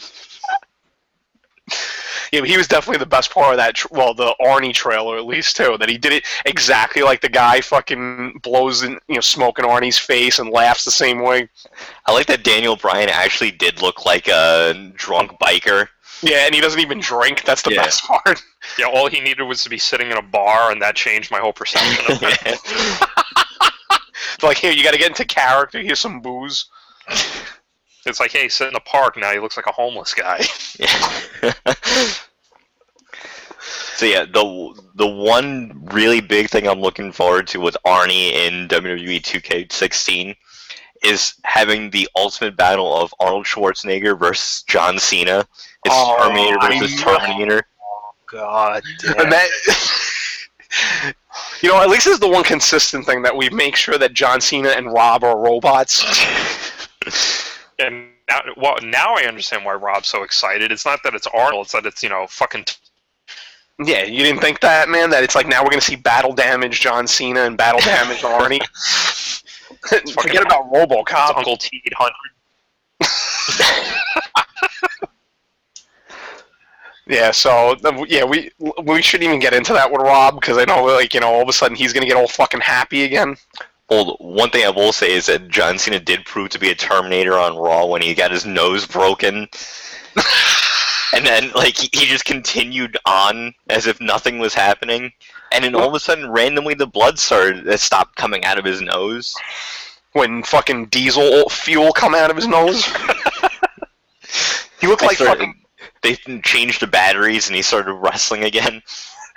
[2.32, 3.76] Yeah, but he was definitely the best part of that.
[3.76, 5.76] Tr- well, the Arnie trailer at least too.
[5.78, 9.66] That he did it exactly like the guy fucking blows in, you know, smoke in
[9.66, 11.50] Arnie's face and laughs the same way.
[12.06, 15.90] I like that Daniel Bryan actually did look like a drunk biker.
[16.22, 17.44] Yeah, and he doesn't even drink.
[17.44, 17.84] That's the Yeah.
[17.84, 18.42] best part.
[18.80, 21.40] Yeah, all he needed was to be sitting in a bar, and that changed my
[21.40, 22.56] whole perception of him.
[24.42, 25.80] Like, here, you got to get into character.
[25.80, 26.66] Here's some booze.
[28.06, 29.32] It's like, hey, sit in the park now.
[29.32, 30.42] He looks like a homeless guy.
[33.96, 38.68] so yeah, the the one really big thing I'm looking forward to with Arnie in
[38.68, 40.36] WWE 2K16
[41.04, 45.40] is having the ultimate battle of Arnold Schwarzenegger versus John Cena.
[45.86, 47.18] It's Oh, Terminator I versus know.
[47.18, 47.62] Terminator.
[47.82, 48.84] Oh, God
[49.20, 49.50] And that,
[51.62, 54.42] you know, at least is the one consistent thing that we make sure that John
[54.42, 56.04] Cena and Rob are robots.
[57.80, 60.72] And now, well, now I understand why Rob's so excited.
[60.72, 62.64] It's not that it's Arnold; it's that it's you know fucking.
[62.66, 62.76] T-
[63.84, 65.10] Yeah, you didn't think that, man?
[65.10, 68.22] That it's like now we're going to see battle damage John Cena and battle damage
[68.22, 68.62] Arnie.
[70.14, 71.38] Forget about it's RoboCop.
[71.38, 72.14] Uncle T eight hundred.
[77.08, 77.76] Yeah, so
[78.08, 78.52] yeah, we
[78.84, 81.42] we shouldn't even get into that with Rob because I know like you know all
[81.44, 83.36] of a sudden he's going to get all fucking happy again.
[83.90, 86.76] Well, one thing I will say is that John Cena did prove to be a
[86.76, 89.48] Terminator on Raw when he got his nose broken.
[91.14, 95.12] and then, like, he he just continued on as if nothing was happening.
[95.52, 98.66] and then all of a sudden, randomly, the blood started it stopped coming out of
[98.66, 99.36] his nose.
[100.14, 102.86] when fucking diesel fuel come out of his nose.
[104.82, 105.62] he looked like started- fucking.
[106.02, 108.82] They changed the batteries, and he started wrestling again.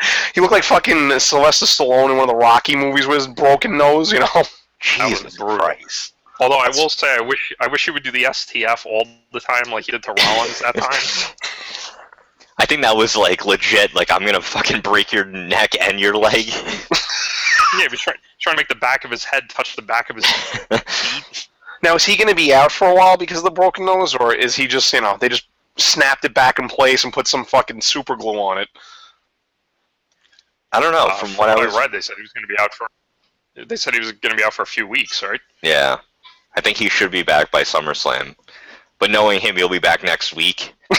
[0.34, 3.76] He looked like fucking Sylvester Stallone in one of the Rocky movies with his broken
[3.76, 4.12] nose.
[4.12, 4.28] You know.
[4.34, 5.36] was Jesus.
[5.36, 6.14] Christ!
[6.38, 9.40] Although I will say, I wish I wish he would do the STF all the
[9.40, 11.34] time, like he did to Rollins that time.
[12.58, 13.94] I think that was like legit.
[13.94, 16.46] Like I'm gonna fucking break your neck and your leg.
[16.46, 20.10] yeah, he was trying, trying to make the back of his head touch the back
[20.10, 21.48] of his feet.
[21.82, 24.14] Now is he going to be out for a while because of the broken nose,
[24.14, 27.28] or is he just you know they just snapped it back in place and put
[27.28, 28.68] some fucking super glue on it?
[30.72, 31.06] I don't know.
[31.06, 32.86] Uh, from what I was, read, they said he was going to be out for.
[33.66, 35.40] They said he was going to be out for a few weeks, right?
[35.62, 35.96] yeah,
[36.56, 38.36] I think he should be back by SummerSlam.
[38.98, 40.74] But knowing him, he'll be back next week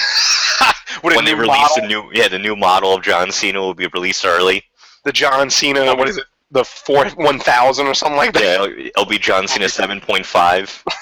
[1.02, 3.74] What when they release model, the new yeah the new model of John Cena will
[3.74, 4.64] be released early.
[5.06, 5.96] the John Cena.
[5.96, 6.26] What is it?
[6.52, 8.44] The four one thousand or something like that.
[8.44, 10.84] Yeah, it'll, it'll be John Cena seven point five.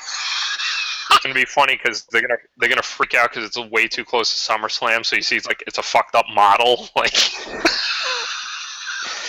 [1.09, 3.45] It's going to be funny because they're going to they're going to freak out because
[3.45, 5.05] it's way too close to SummerSlam.
[5.05, 6.89] So you see, it's like it's a fucked up model.
[6.95, 7.13] Like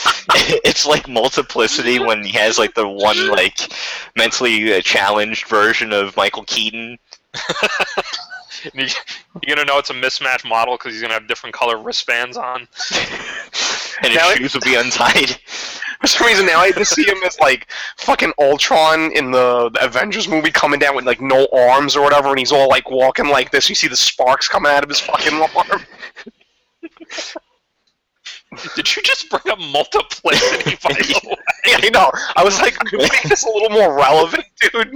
[0.65, 3.59] it's like multiplicity when he has like the one like
[4.17, 6.99] mentally uh, challenged version of Michael Keaton.
[8.75, 8.87] you,
[9.43, 11.79] you're going to know it's a mismatched model because he's going to have different color
[11.79, 12.61] wristbands on.
[14.03, 15.37] and his Now it- shoes will be untied.
[16.01, 19.85] For some reason now I just see him as like fucking Ultron in the, the
[19.85, 23.27] Avengers movie coming down with like no arms or whatever, and he's all like walking
[23.29, 23.69] like this.
[23.69, 25.83] You see the sparks coming out of his fucking arm.
[28.77, 30.77] Did you just bring up multiplicity?
[30.83, 31.37] By the way?
[31.67, 32.11] Yeah, I know.
[32.37, 34.95] I was like, could we make this a little more relevant, dude?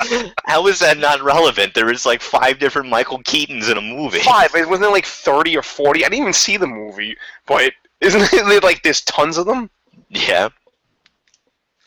[0.46, 1.74] How is that not relevant?
[1.74, 4.20] There is like five different Michael Keatons in a movie.
[4.20, 4.54] Five.
[4.54, 6.04] It wasn't like thirty or forty.
[6.04, 7.16] I didn't even see the movie,
[7.46, 9.70] but isn't it like there's tons of them?
[10.10, 10.48] Yeah,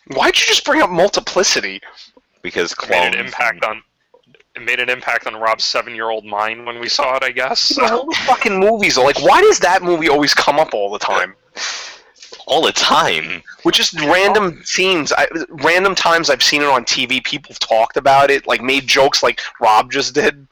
[0.08, 1.80] Why'd you just bring up multiplicity?
[2.42, 3.12] because It clones.
[3.12, 3.82] made an impact on.
[4.56, 7.24] It made an impact on Rob's seven-year-old mind when we saw it.
[7.24, 7.78] I guess.
[7.78, 11.00] All the fucking movies are like, why does that movie always come up all the
[11.00, 11.36] time?
[12.48, 13.42] all the time.
[13.64, 17.24] With just random scenes, I, random times I've seen it on TV.
[17.24, 20.48] People have talked about it, like made jokes, like Rob just did.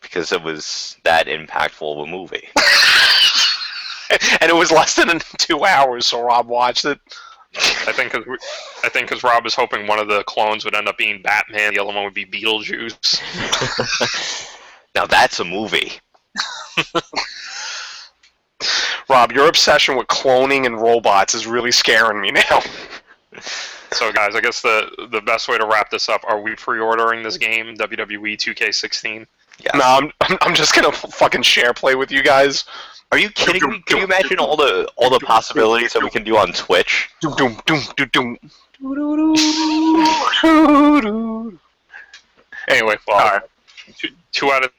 [0.00, 2.48] Because it was that impactful of a movie.
[4.40, 6.98] and it was less than two hours, so Rob watched it.
[7.54, 8.38] I think because
[8.82, 11.74] I think because Rob is hoping one of the clones would end up being Batman,
[11.74, 13.20] the other one would be Beetlejuice.
[14.94, 15.92] now that's a movie.
[19.08, 22.60] Rob, your obsession with cloning and robots is really scaring me now.
[23.92, 27.22] So, guys, I guess the the best way to wrap this up: Are we pre-ordering
[27.22, 29.26] this game, WWE 2K16?
[29.60, 29.76] Yeah.
[29.76, 32.64] No, I'm, I'm, I'm just gonna fucking share play with you guys.
[33.12, 33.82] Are you kidding me?
[33.86, 37.10] Can you imagine all the all the possibilities that we can do on Twitch?
[37.20, 38.38] Doom, doom, doom, doom, doom.
[40.42, 41.58] Doo-doo-doo.
[42.68, 43.42] Anyway, Well, all right.
[43.96, 44.72] two, two out of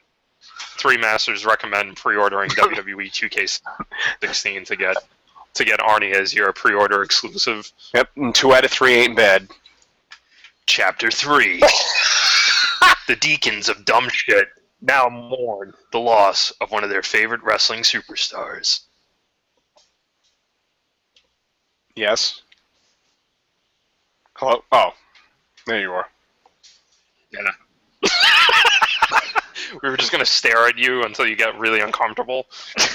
[0.78, 3.62] three masters recommend pre-ordering WWE
[4.22, 4.98] 2K16 to get
[5.54, 7.72] to get Arnie as your pre-order exclusive.
[7.94, 9.48] Yep, and two out of three ain't bad.
[10.66, 11.60] Chapter three:
[13.08, 14.50] The Deacons of Dumb Shit
[14.84, 18.82] now mourn the loss of one of their favorite wrestling superstars.
[21.96, 22.42] Yes.
[24.36, 24.64] Hello.
[24.72, 24.92] Oh,
[25.66, 26.08] there you are.
[27.32, 28.10] Yeah.
[29.82, 32.48] we were just gonna stare at you until you get really uncomfortable.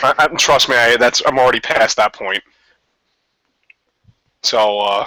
[0.02, 2.42] I, I, trust me, I, that's I'm already past that point.
[4.42, 5.06] So, uh,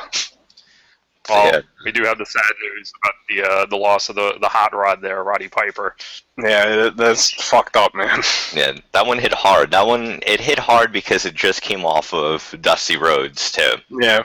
[1.29, 1.61] Well, Yeah.
[1.85, 4.73] we do have the sad news about the uh, the loss of the the hot
[4.75, 5.95] rod there, Roddy Piper.
[6.37, 8.21] yeah, it, that's fucked up, man.
[8.53, 9.71] Yeah, that one hit hard.
[9.71, 13.73] That one it hit hard because it just came off of Dusty Rhodes too.
[13.89, 14.23] Yeah.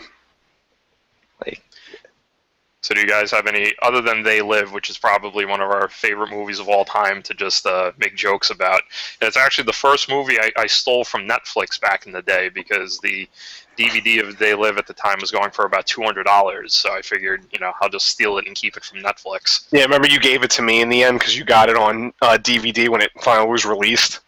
[2.87, 5.69] So, do you guys have any other than They Live, which is probably one of
[5.73, 8.83] our favorite movies of all time to just uh, make jokes about?
[9.21, 12.49] And it's actually the first movie I, I stole from Netflix back in the day
[12.49, 13.29] because the
[13.77, 16.75] DVD of They Live at the time was going for about two hundred dollars.
[16.75, 19.67] So I figured, you know, I'll just steal it and keep it from Netflix.
[19.73, 22.13] Yeah, remember you gave it to me in the end because you got it on
[22.23, 24.21] uh, DVD when it finally was released.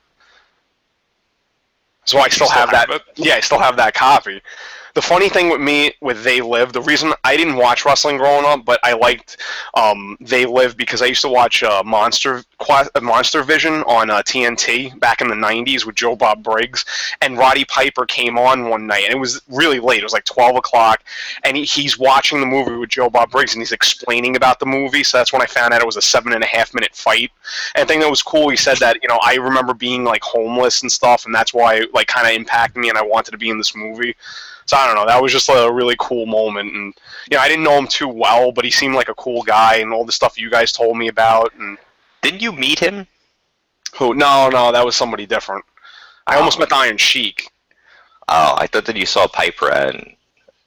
[2.07, 2.97] So I still, still have have that.
[2.97, 3.03] it?
[3.15, 4.43] Yeah, I still have that copy.
[4.95, 8.45] The funny thing with me with They Live, the reason I didn't watch wrestling growing
[8.45, 9.37] up, but I liked
[9.75, 14.23] um, They Live because I used to watch uh, Monster uh, Monster Vision on uh,
[14.23, 16.85] TNT back in the '90s with Joe Bob Briggs,
[17.21, 20.01] and Roddy Piper came on one night, and it was really late.
[20.01, 21.05] It was like 12 o'clock,
[21.45, 24.67] and he, he's watching the movie with Joe Bob Briggs, and he's explaining about the
[24.67, 25.05] movie.
[25.05, 27.31] So that's when I found out it was a seven and a half minute fight.
[27.75, 30.23] And the thing that was cool, he said that you know I remember being like
[30.23, 33.33] homeless and stuff, and that's why it, like kind of impacted me, and I wanted
[33.33, 34.15] to be in this movie.
[34.69, 35.07] So I don't know.
[35.07, 36.95] That was just a really cool moment, and
[37.31, 39.77] you know I didn't know him too well, but he seemed like a cool guy,
[39.77, 41.55] and all the stuff you guys told me about.
[41.59, 41.79] And
[42.23, 43.07] Didn't you meet him?
[43.95, 44.15] who?
[44.15, 45.65] No, no, that was somebody different.
[46.27, 46.61] I almost Oh.
[46.61, 47.51] met Iron Sheik.
[48.29, 49.97] Oh, I thought that you saw Piper at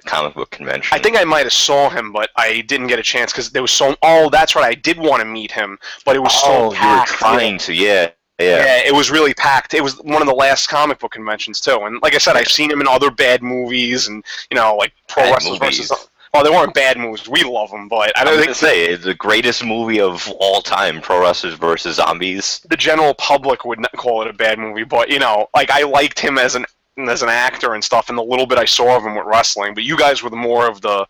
[0.07, 0.89] comic book convention.
[0.91, 3.61] I think I might have saw him, but I didn't get a chance because there
[3.61, 3.95] was so.
[4.01, 4.65] Oh, that's right.
[4.65, 7.73] I did want to meet him, but it was oh, so you were trying to,
[7.75, 8.65] yeah, Yeah.
[8.65, 8.81] yeah.
[8.87, 9.73] it was really packed.
[9.73, 11.79] It was one of the last comic book conventions too.
[11.83, 14.93] And like I said, I've seen him in other bad movies, and you know, like
[15.07, 15.77] Pro Bad Wrestlers movies.
[15.77, 16.07] versus.
[16.33, 17.27] Oh, they weren't bad movies.
[17.27, 19.99] We love them, but I I don't was think gonna say it's the greatest movie
[19.99, 22.65] of all time: Pro Wrestlers versus Zombies.
[22.69, 24.85] the general public would not call it a bad movie.
[24.85, 26.65] But you know, like I liked him as an
[27.09, 29.73] as an actor and stuff, and the little bit I saw of him with wrestling.
[29.73, 31.05] But you guys were the more of the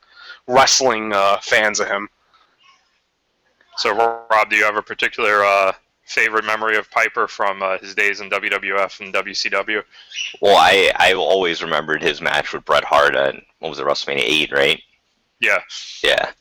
[0.48, 2.10] wrestling uh, fans of him.
[3.78, 5.72] So, Rob, do you have a particular uh,
[6.12, 9.84] favorite memory of Piper from uh, his days in WWF and WCW?
[10.42, 14.24] Well, I I always remembered his match with Bret Hart at what was it WrestleMania
[14.24, 14.82] eight, right?
[15.40, 15.60] Yeah,
[16.04, 16.32] Yeah.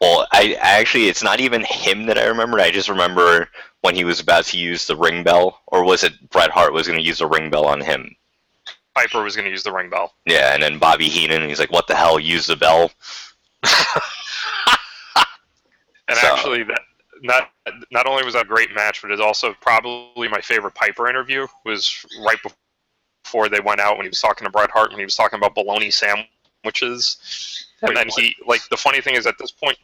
[0.00, 2.60] Well, I, I actually it's not even him that I remember.
[2.60, 3.48] I just remember
[3.80, 6.86] when he was about to use the ring bell, or was it Bret Hart was
[6.86, 8.14] going to use the ring bell on him?
[8.94, 10.14] Piper was going to use the ring bell.
[10.24, 12.18] Yeah, and then Bobby Heenan, he's like, "What the hell?
[12.18, 12.90] Use the bell."
[16.08, 16.80] And So- actually, that
[17.22, 17.50] not
[17.90, 21.46] not only was that a great match, but it's also probably my favorite Piper interview.
[21.64, 22.38] Was right
[23.24, 25.38] before they went out when he was talking to Bret Hart when he was talking
[25.38, 27.66] about bologna sandwiches.
[27.80, 29.78] And then he like the funny thing is at this point,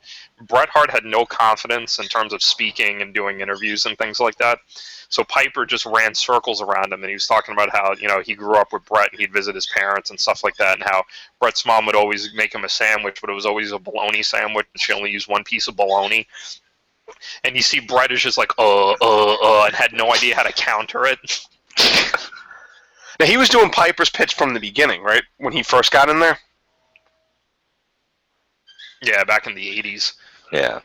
[0.48, 4.36] Bret Hart had no confidence in terms of speaking and doing interviews and things like
[4.38, 4.58] that.
[5.08, 8.20] So Piper just ran circles around him, and he was talking about how you know
[8.20, 10.82] he grew up with Bret and he'd visit his parents and stuff like that, and
[10.82, 11.04] how
[11.40, 14.66] Bret's mom would always make him a sandwich, but it was always a bologna sandwich.
[14.76, 16.26] She only used one piece of bologna.
[17.44, 18.94] And you see Bret is just like uh uh
[19.42, 21.18] uh, and had no idea how to counter it.
[23.20, 25.22] Now he was doing Piper's pitch from the beginning, right?
[25.38, 26.38] When he first got in there.
[29.02, 30.14] Yeah, back in the '80s.
[30.52, 30.80] Yeah.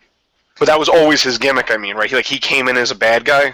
[0.57, 1.71] But that was always his gimmick.
[1.71, 2.09] I mean, right?
[2.09, 3.53] He like he came in as a bad guy.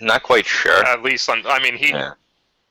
[0.00, 0.84] Not quite sure.
[0.84, 2.14] At least, on, I mean, he Yeah.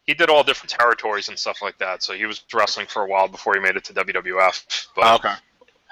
[0.06, 2.04] he did all different territories and stuff like that.
[2.04, 4.88] So he was wrestling for a while before he made it to WWF.
[4.96, 5.36] But okay.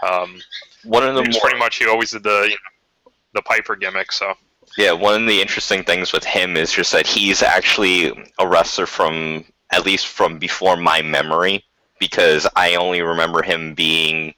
[0.08, 0.42] Um,
[0.84, 2.58] One of the more pretty much he always did the you
[3.06, 4.12] know, the Piper gimmick.
[4.12, 4.34] So
[4.78, 8.86] Yeah, one of the interesting things with him is just that he's actually a wrestler
[8.86, 11.64] from at least from before my memory
[12.00, 14.34] because I only remember him being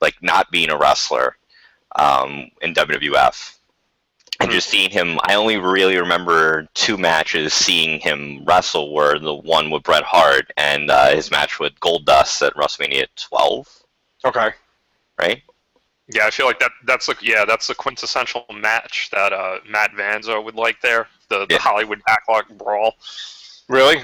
[0.00, 1.36] like not being a wrestler
[1.94, 3.54] um, in WWF.
[4.38, 9.34] And just seeing him, I only really remember two matches seeing him wrestle were the
[9.34, 13.82] one with Bret Hart and uh, his match with Goldust at WrestleMania 12,
[14.26, 14.50] Okay.
[15.18, 15.42] Right?
[16.14, 19.90] yeah, I feel like that that's a, yeah that's the quintessential match that uh, Matt
[19.92, 21.08] Vanzo would like there.
[21.28, 21.58] The the Yeah.
[21.58, 22.94] Hollywood backlot brawl.
[23.68, 24.02] Really?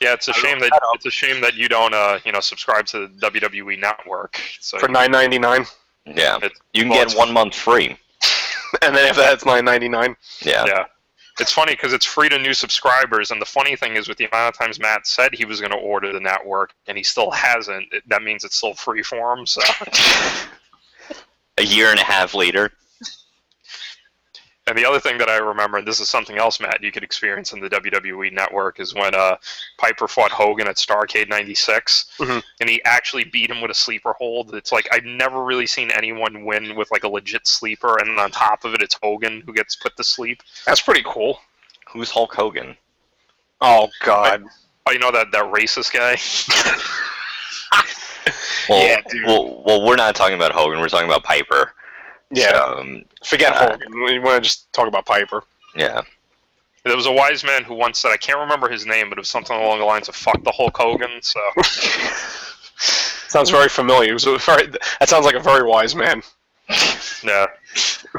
[0.00, 2.32] Yeah, it's a I shame that that it's a shame that you don't uh you
[2.32, 4.40] know subscribe to the WWE Network.
[4.60, 5.66] So For nine ninety nine,
[6.06, 6.38] Yeah.
[6.42, 7.88] It- You can well, get one month free.
[8.82, 10.16] and then if that's it's nine ninety nine.
[10.42, 10.64] Yeah.
[10.66, 10.84] yeah.
[11.40, 14.26] It's funny because it's free to new subscribers, and the funny thing is, with the
[14.26, 17.30] amount of times Matt said he was going to order the network, and he still
[17.30, 19.46] hasn't, it, that means it's still free for him.
[19.46, 19.62] So,
[21.58, 22.70] a year and a half later.
[24.66, 27.02] And the other thing that I remember, and this is something else, Matt, you could
[27.02, 29.36] experience in the WWE Network, is when uh,
[29.78, 32.42] Piper fought Hogan at Starcade '96, Mhm.
[32.60, 34.54] and he actually beat him with a sleeper hold.
[34.54, 38.30] It's like I've never really seen anyone win with like a legit sleeper, and on
[38.30, 40.42] top of it, it's Hogan who gets put to sleep.
[40.66, 41.40] That's pretty cool.
[41.88, 42.76] Who's Hulk Hogan?
[43.60, 44.44] Oh God.
[44.86, 46.16] Oh, you know that that racist guy.
[48.68, 49.26] Well, Yeah, dude.
[49.26, 50.78] well, well, we're not talking about Hogan.
[50.80, 51.72] We're talking about Piper.
[52.30, 52.52] Yeah.
[52.52, 54.02] So, um, Forget uh, Hogan.
[54.04, 55.42] We want to just talk about Piper.
[55.76, 56.02] yeah.
[56.84, 59.20] There was a wise man who once said, I can't remember his name, but it
[59.20, 61.38] was something along the lines of "fuck the Hulk Hogan." So
[63.28, 64.10] Sounds very familiar.
[64.10, 64.66] It was a very,
[64.98, 66.22] that sounds like a very wise man.
[67.22, 67.46] yeah,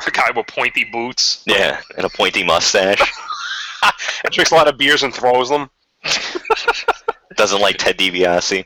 [0.05, 1.43] a guy with pointy boots.
[1.47, 3.01] Yeah, and a pointy mustache.
[4.23, 5.67] And drinks a lot of beers and throws them.
[7.35, 8.63] Doesn't like Ted DiBiase.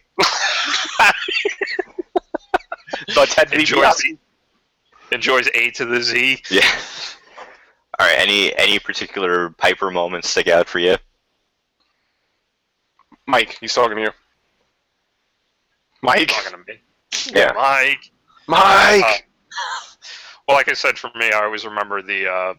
[3.08, 4.18] The Ted DiBiase.
[5.16, 6.42] Enjoys A to the Z.
[6.52, 6.62] Yeah.
[8.00, 8.20] All right.
[8.20, 10.98] Any any particular Piper moments stick out for you?
[13.28, 14.12] Mike, he's talking to you.
[16.04, 16.28] Mike.
[16.28, 16.80] talking to me.
[17.34, 17.54] Yeah.
[17.56, 18.12] Mike.
[18.48, 19.04] Mike.
[19.04, 19.18] Uh,
[20.48, 22.54] Well, like I said, for me, I always remember the uh,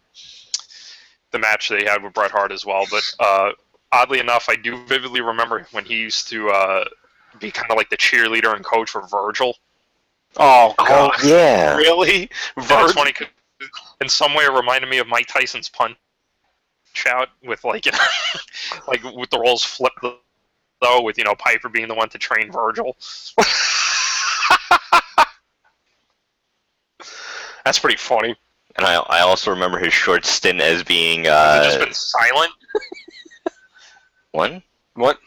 [1.31, 2.85] the match they had with Bret Hart as well.
[2.91, 3.51] But uh,
[3.93, 6.85] oddly enough, I do vividly remember when he used to uh,
[7.39, 9.55] be kind of like the cheerleader and coach for Virgil.
[10.39, 11.11] Oh Oh God.
[11.23, 11.75] yeah.
[11.75, 12.21] Really?
[12.21, 13.27] And it's Virgil.
[14.01, 15.95] in some way it reminded me of Mike Tyson's punch
[17.07, 17.97] out with like you know,
[18.87, 19.99] like with the roles flipped
[20.81, 22.97] though, with you know Piper being the one to train Virgil.
[27.65, 28.35] That's pretty funny.
[28.77, 31.93] And I, I also remember his short stint as being Has it just uh, been
[31.93, 32.51] silent.
[34.31, 34.63] one.
[34.93, 35.19] What?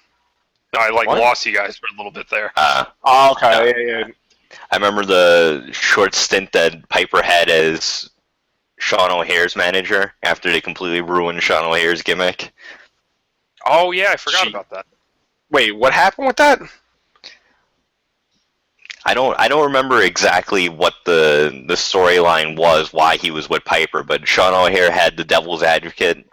[0.74, 1.18] No, I like What?
[1.18, 2.52] lost you guys for a little bit there.
[2.56, 3.72] Uh, Oh, okay.
[3.86, 4.04] Yeah, yeah.
[4.70, 8.11] I remember the short stint that Piper had as
[8.78, 12.53] Sean O'Haire's manager after they completely ruined Sean O'Haire's gimmick.
[13.66, 14.86] Oh yeah, I forgot She- about that.
[15.51, 16.61] Wait, what happened with that?
[19.05, 23.64] I don't I don't remember exactly what the the storyline was, why he was with
[23.64, 26.26] Piper, but Sean O'Haire had the Devil's Advocate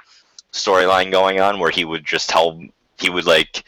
[0.51, 2.61] storyline going on where he would just tell
[2.99, 3.63] he would like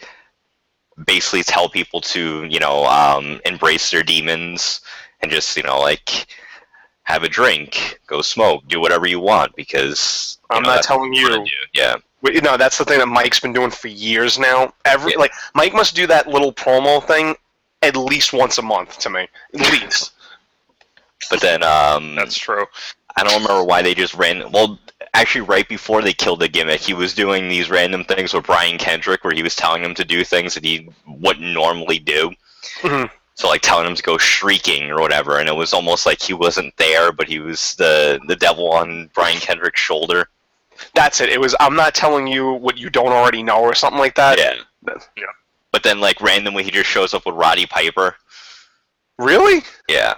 [1.06, 4.82] basically tell people to, you know, um, embrace their demons
[5.22, 6.28] and just, you know, like
[7.04, 11.14] have a drink, go smoke, do whatever you want because you I'm know, not telling
[11.14, 11.45] you.
[11.74, 11.95] Yeah.
[12.22, 14.74] Wait, No, that's the thing that Mike's been doing for years now.
[14.86, 15.20] Every Yeah.
[15.20, 17.36] like Mike must do that little promo thing
[17.82, 19.28] at least once a month to me.
[19.54, 20.12] At least.
[21.30, 22.66] But then um That's true.
[23.16, 24.52] I don't remember why they just ran.
[24.52, 24.78] Well,
[25.20, 28.78] actually, right before they killed the gimmick, he was doing these random things with Brian
[28.78, 32.32] Kendrick, where he was telling him to do things that he wouldn't normally do.
[32.82, 33.09] Mhm.
[33.36, 36.34] So, like telling him to go shrieking or whatever, and it was almost like he
[36.34, 40.30] wasn't there, but he was the the devil on Brian Kendrick's shoulder.
[40.93, 41.30] That's it.
[41.30, 44.38] It was I'm not telling you what you don't already know or something like that.
[44.38, 44.55] yeah.
[45.15, 45.26] Yeah.
[45.72, 48.15] But then, like randomly, he just shows up with Roddy Piper.
[49.17, 49.63] Really?
[49.88, 50.15] Yeah.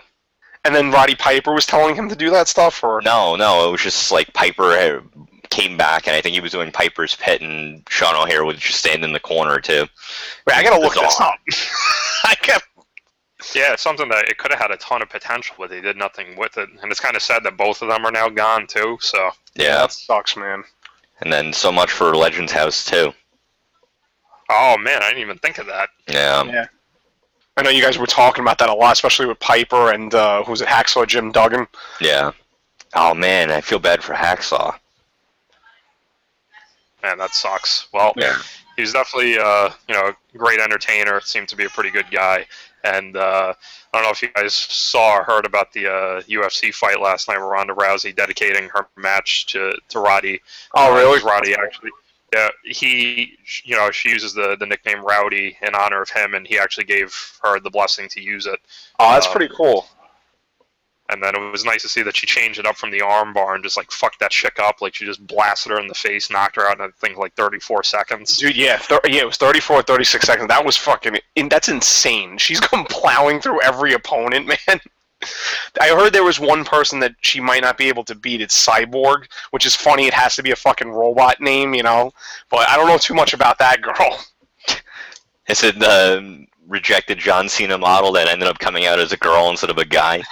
[0.64, 3.72] And then Roddy Piper was telling him to do that stuff, or No, no, it
[3.72, 5.10] was just like Piper had-
[5.50, 8.80] came back, and I think he was doing Piper's pit, and Sean O'Haire would just
[8.80, 9.88] stand in the corner too.
[10.48, 11.36] Wait, I gotta look this up.
[12.26, 12.62] I got
[13.54, 15.98] Yeah, it's something that it could have had a ton of potential, but they did
[15.98, 16.70] nothing with it.
[16.82, 18.98] And it's kind of sad that both of them are now gone too.
[19.02, 19.80] So Yeah.
[19.80, 20.64] that sucks, man.
[21.22, 23.14] And then so much for Legends House too.
[24.50, 25.90] Oh man, I didn't even think of that.
[26.08, 26.44] Yeah.
[26.44, 26.66] Yeah.
[27.58, 30.44] I know you guys were talking about that a lot, especially with Piper and uh,
[30.44, 31.68] who's it, Hacksaw Jim Duggan.
[32.00, 32.32] Yeah.
[32.94, 34.74] Oh man, I feel bad for Hacksaw.
[37.04, 37.88] Man, that sucks.
[37.94, 38.38] Well, Yeah.
[38.78, 41.20] he's definitely uh, you know a great entertainer.
[41.22, 42.46] Seemed to be a pretty good guy.
[42.84, 43.54] And uh,
[43.94, 47.28] I don't know if you guys saw or heard about the uh, UFC fight last
[47.28, 50.42] night, where Ronda Rousey dedicating her match to to Roddy.
[50.74, 51.22] Oh, Uh, really?
[51.24, 51.92] Roddy actually.
[52.34, 56.48] Yeah, he, you know, she uses the, the nickname Rowdy in honor of him, and
[56.48, 57.14] he actually gave
[57.44, 58.60] her the blessing to use it.
[59.00, 59.86] Oh, that's Uh, pretty cool.
[61.10, 63.56] And then it was nice to see that she changed it up from the armbar
[63.56, 64.82] and just like fucked that chick up.
[64.82, 67.34] Like she just blasted her in the face, knocked her out in I think like
[67.36, 68.38] 34 seconds.
[68.38, 70.48] Dude, yeah, thir- yeah, it was 34, 36 seconds.
[70.48, 72.38] That was fucking, in, that's insane.
[72.38, 74.80] She's come plowing through every opponent, man.
[75.80, 78.42] I heard there was one person that she might not be able to beat.
[78.42, 80.08] It's Cyborg, which is funny.
[80.08, 82.12] It has to be a fucking robot name, you know.
[82.50, 84.20] But I don't know too much about that girl.
[85.48, 89.50] Is it the rejected John Cena model that ended up coming out as a girl
[89.50, 90.22] instead of a guy?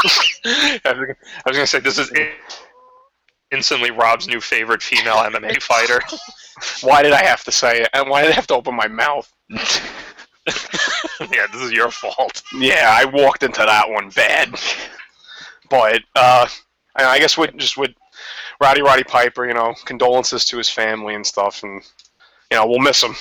[0.44, 2.10] I was gonna- I was gonna say this is
[3.50, 6.00] instantly Rob's new favorite female MMA fighter.
[6.82, 7.88] Why did I have to say it?
[7.92, 9.32] And why did I have to open my mouth?
[11.32, 12.42] yeah, this is your fault.
[12.54, 14.54] Yeah, I walked into that one bad.
[15.68, 16.46] But uh,
[16.94, 17.90] I I guess with just with
[18.60, 21.82] Roddy Roddy Piper, you know, condolences to his family and stuff, and
[22.50, 23.14] you know, we'll miss him.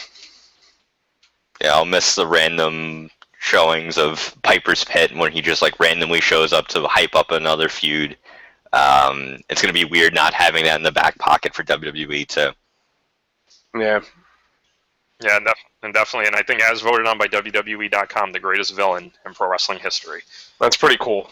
[1.62, 3.10] Yeah, I'll miss the random
[3.40, 7.32] showings of Piper's Pit and when he just like randomly shows up to hype up
[7.32, 8.18] another feud.
[8.74, 12.52] Um, it's gonna be weird not having that in the back pocket for WWE too.
[13.78, 14.02] Yeah,
[15.24, 18.76] Yeah, and, def- and definitely, and I think as voted on by WWE.com, the greatest
[18.76, 20.22] villain in pro wrestling history.
[20.60, 21.30] that's pretty cool.